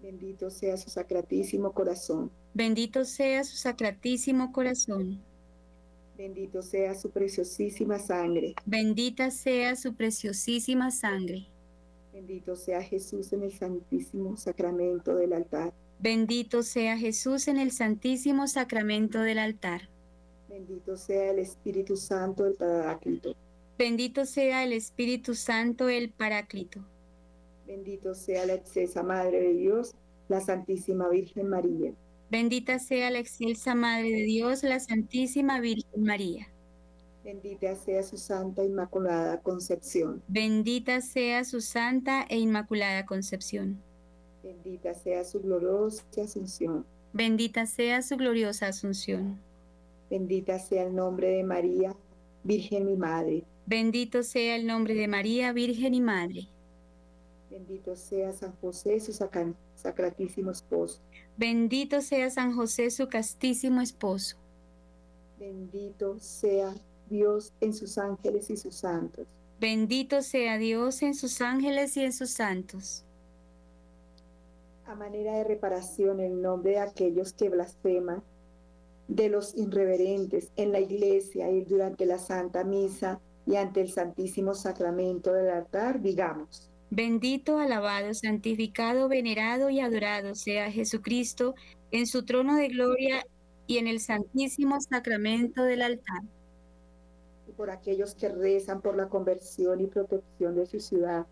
Bendito 0.00 0.50
sea 0.50 0.76
su 0.76 0.90
sacratísimo 0.90 1.72
corazón. 1.72 2.30
Bendito 2.54 3.04
sea 3.04 3.44
su 3.44 3.56
sacratísimo 3.56 4.52
corazón. 4.52 5.22
Bendito 6.16 6.62
sea 6.62 6.94
su 6.94 7.10
preciosísima 7.10 7.98
sangre. 7.98 8.54
Bendita 8.64 9.30
sea 9.30 9.74
su 9.74 9.94
preciosísima 9.94 10.90
sangre. 10.90 11.48
Bendito 12.12 12.54
sea 12.54 12.82
Jesús 12.82 13.32
en 13.32 13.42
el 13.42 13.52
santísimo 13.52 14.36
sacramento 14.36 15.16
del 15.16 15.32
altar. 15.32 15.74
Bendito 15.98 16.62
sea 16.62 16.96
Jesús 16.96 17.48
en 17.48 17.58
el 17.58 17.72
santísimo 17.72 18.46
sacramento 18.46 19.20
del 19.20 19.38
altar. 19.38 19.88
Bendito 20.48 20.96
sea 20.96 21.32
el 21.32 21.40
Espíritu 21.40 21.96
Santo 21.96 22.44
del 22.44 22.54
Paráclito. 22.54 23.34
Bendito 23.76 24.24
sea 24.24 24.62
el 24.62 24.72
Espíritu 24.72 25.34
Santo, 25.34 25.88
el 25.88 26.10
Paráclito. 26.10 26.80
Bendito 27.66 28.14
sea 28.14 28.46
la 28.46 28.54
excelsa 28.54 29.02
Madre 29.02 29.40
de 29.40 29.54
Dios, 29.54 29.94
la 30.28 30.40
Santísima 30.40 31.08
Virgen 31.08 31.48
María. 31.48 31.92
Bendita 32.34 32.80
sea 32.80 33.12
la 33.12 33.20
excelsa 33.20 33.76
Madre 33.76 34.10
de 34.10 34.22
Dios, 34.24 34.64
la 34.64 34.80
Santísima 34.80 35.60
Virgen 35.60 36.02
María. 36.02 36.48
Bendita 37.22 37.76
sea 37.76 38.02
su 38.02 38.16
Santa 38.16 38.64
Inmaculada 38.64 39.40
Concepción. 39.40 40.20
Bendita 40.26 41.00
sea 41.00 41.44
su 41.44 41.60
Santa 41.60 42.26
e 42.28 42.40
Inmaculada 42.40 43.06
Concepción. 43.06 43.80
Bendita 44.42 44.94
sea 44.94 45.22
su 45.22 45.42
gloriosa 45.42 46.02
Asunción. 46.24 46.84
Bendita 47.12 47.66
sea 47.66 48.02
su 48.02 48.16
gloriosa 48.16 48.66
Asunción. 48.66 49.38
Bendita 50.10 50.58
sea 50.58 50.88
el 50.88 50.92
nombre 50.96 51.28
de 51.28 51.44
María, 51.44 51.94
Virgen 52.42 52.86
mi 52.86 52.96
Madre. 52.96 53.44
Bendito 53.64 54.24
sea 54.24 54.56
el 54.56 54.66
nombre 54.66 54.94
de 54.94 55.06
María, 55.06 55.52
Virgen 55.52 55.94
y 55.94 56.00
Madre. 56.00 56.48
Bendito 57.50 57.94
sea 57.94 58.32
San 58.32 58.52
José, 58.60 59.00
su 59.00 59.12
sacratísimo 59.74 60.50
esposo. 60.50 61.00
Bendito 61.36 62.00
sea 62.00 62.30
San 62.30 62.54
José, 62.54 62.90
su 62.90 63.08
castísimo 63.08 63.80
esposo. 63.80 64.36
Bendito 65.38 66.18
sea 66.18 66.74
Dios 67.08 67.52
en 67.60 67.74
sus 67.74 67.98
ángeles 67.98 68.50
y 68.50 68.56
sus 68.56 68.74
santos. 68.74 69.26
Bendito 69.60 70.22
sea 70.22 70.58
Dios 70.58 71.02
en 71.02 71.14
sus 71.14 71.40
ángeles 71.40 71.96
y 71.96 72.04
en 72.04 72.12
sus 72.12 72.30
santos. 72.30 73.04
A 74.86 74.94
manera 74.94 75.38
de 75.38 75.44
reparación 75.44 76.20
en 76.20 76.42
nombre 76.42 76.72
de 76.72 76.78
aquellos 76.80 77.32
que 77.32 77.48
blasfeman, 77.48 78.22
de 79.08 79.28
los 79.28 79.54
irreverentes 79.54 80.50
en 80.56 80.72
la 80.72 80.80
iglesia 80.80 81.50
y 81.50 81.62
durante 81.62 82.06
la 82.06 82.18
Santa 82.18 82.64
Misa 82.64 83.20
y 83.46 83.56
ante 83.56 83.80
el 83.80 83.90
Santísimo 83.90 84.54
Sacramento 84.54 85.32
del 85.32 85.50
altar, 85.50 86.00
digamos. 86.00 86.70
Bendito, 86.96 87.58
alabado, 87.58 88.14
santificado, 88.14 89.08
venerado 89.08 89.68
y 89.68 89.80
adorado 89.80 90.36
sea 90.36 90.70
Jesucristo 90.70 91.56
en 91.90 92.06
su 92.06 92.24
trono 92.24 92.54
de 92.54 92.68
gloria 92.68 93.26
y 93.66 93.78
en 93.78 93.88
el 93.88 93.98
Santísimo 93.98 94.80
Sacramento 94.80 95.64
del 95.64 95.82
altar. 95.82 96.22
Y 97.48 97.50
por 97.50 97.70
aquellos 97.70 98.14
que 98.14 98.28
rezan 98.28 98.80
por 98.80 98.96
la 98.96 99.08
conversión 99.08 99.80
y 99.80 99.88
protección 99.88 100.54
de 100.54 100.66
su 100.66 100.78
ciudad. 100.78 101.26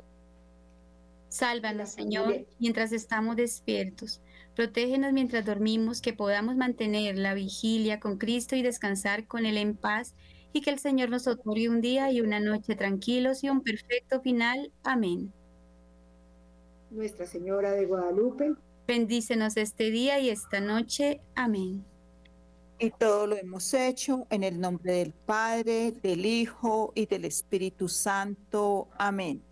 Sálvanos, 1.28 1.90
Señor, 1.90 2.44
mientras 2.58 2.90
estamos 2.90 3.36
despiertos. 3.36 4.20
Protégenos 4.56 5.12
mientras 5.12 5.44
dormimos, 5.44 6.00
que 6.00 6.12
podamos 6.12 6.56
mantener 6.56 7.16
la 7.16 7.34
vigilia 7.34 8.00
con 8.00 8.18
Cristo 8.18 8.56
y 8.56 8.62
descansar 8.62 9.28
con 9.28 9.46
Él 9.46 9.56
en 9.58 9.76
paz, 9.76 10.16
y 10.52 10.60
que 10.60 10.70
el 10.70 10.80
Señor 10.80 11.08
nos 11.08 11.28
otorgue 11.28 11.68
un 11.68 11.80
día 11.80 12.10
y 12.10 12.20
una 12.20 12.40
noche 12.40 12.74
tranquilos 12.74 13.44
y 13.44 13.48
un 13.48 13.60
perfecto 13.60 14.20
final. 14.22 14.72
Amén. 14.82 15.32
Nuestra 16.92 17.26
Señora 17.26 17.72
de 17.72 17.86
Guadalupe, 17.86 18.54
bendícenos 18.86 19.56
este 19.56 19.90
día 19.90 20.20
y 20.20 20.28
esta 20.28 20.60
noche. 20.60 21.22
Amén. 21.34 21.84
Y 22.78 22.90
todo 22.90 23.26
lo 23.26 23.36
hemos 23.36 23.72
hecho 23.72 24.26
en 24.28 24.42
el 24.42 24.60
nombre 24.60 24.92
del 24.92 25.12
Padre, 25.12 25.92
del 25.92 26.26
Hijo 26.26 26.92
y 26.94 27.06
del 27.06 27.24
Espíritu 27.24 27.88
Santo. 27.88 28.88
Amén. 28.98 29.42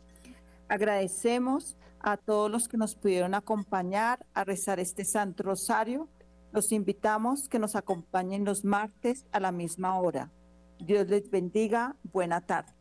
Agradecemos 0.69 1.79
a 2.01 2.19
todos 2.19 2.51
los 2.51 2.69
que 2.69 2.77
nos 2.77 2.95
pudieron 2.95 3.35
acompañar 3.35 4.27
a 4.35 4.45
rezar 4.45 4.79
este 4.79 5.05
Santo 5.05 5.43
Rosario. 5.45 6.09
Los 6.53 6.73
invitamos 6.73 7.49
que 7.49 7.59
nos 7.59 7.75
acompañen 7.75 8.45
los 8.45 8.65
martes 8.65 9.25
a 9.33 9.41
la 9.41 9.53
misma 9.53 9.99
hora. 9.99 10.31
Dios 10.79 11.09
les 11.09 11.31
bendiga. 11.31 11.97
Buena 12.03 12.41
tarde. 12.43 12.75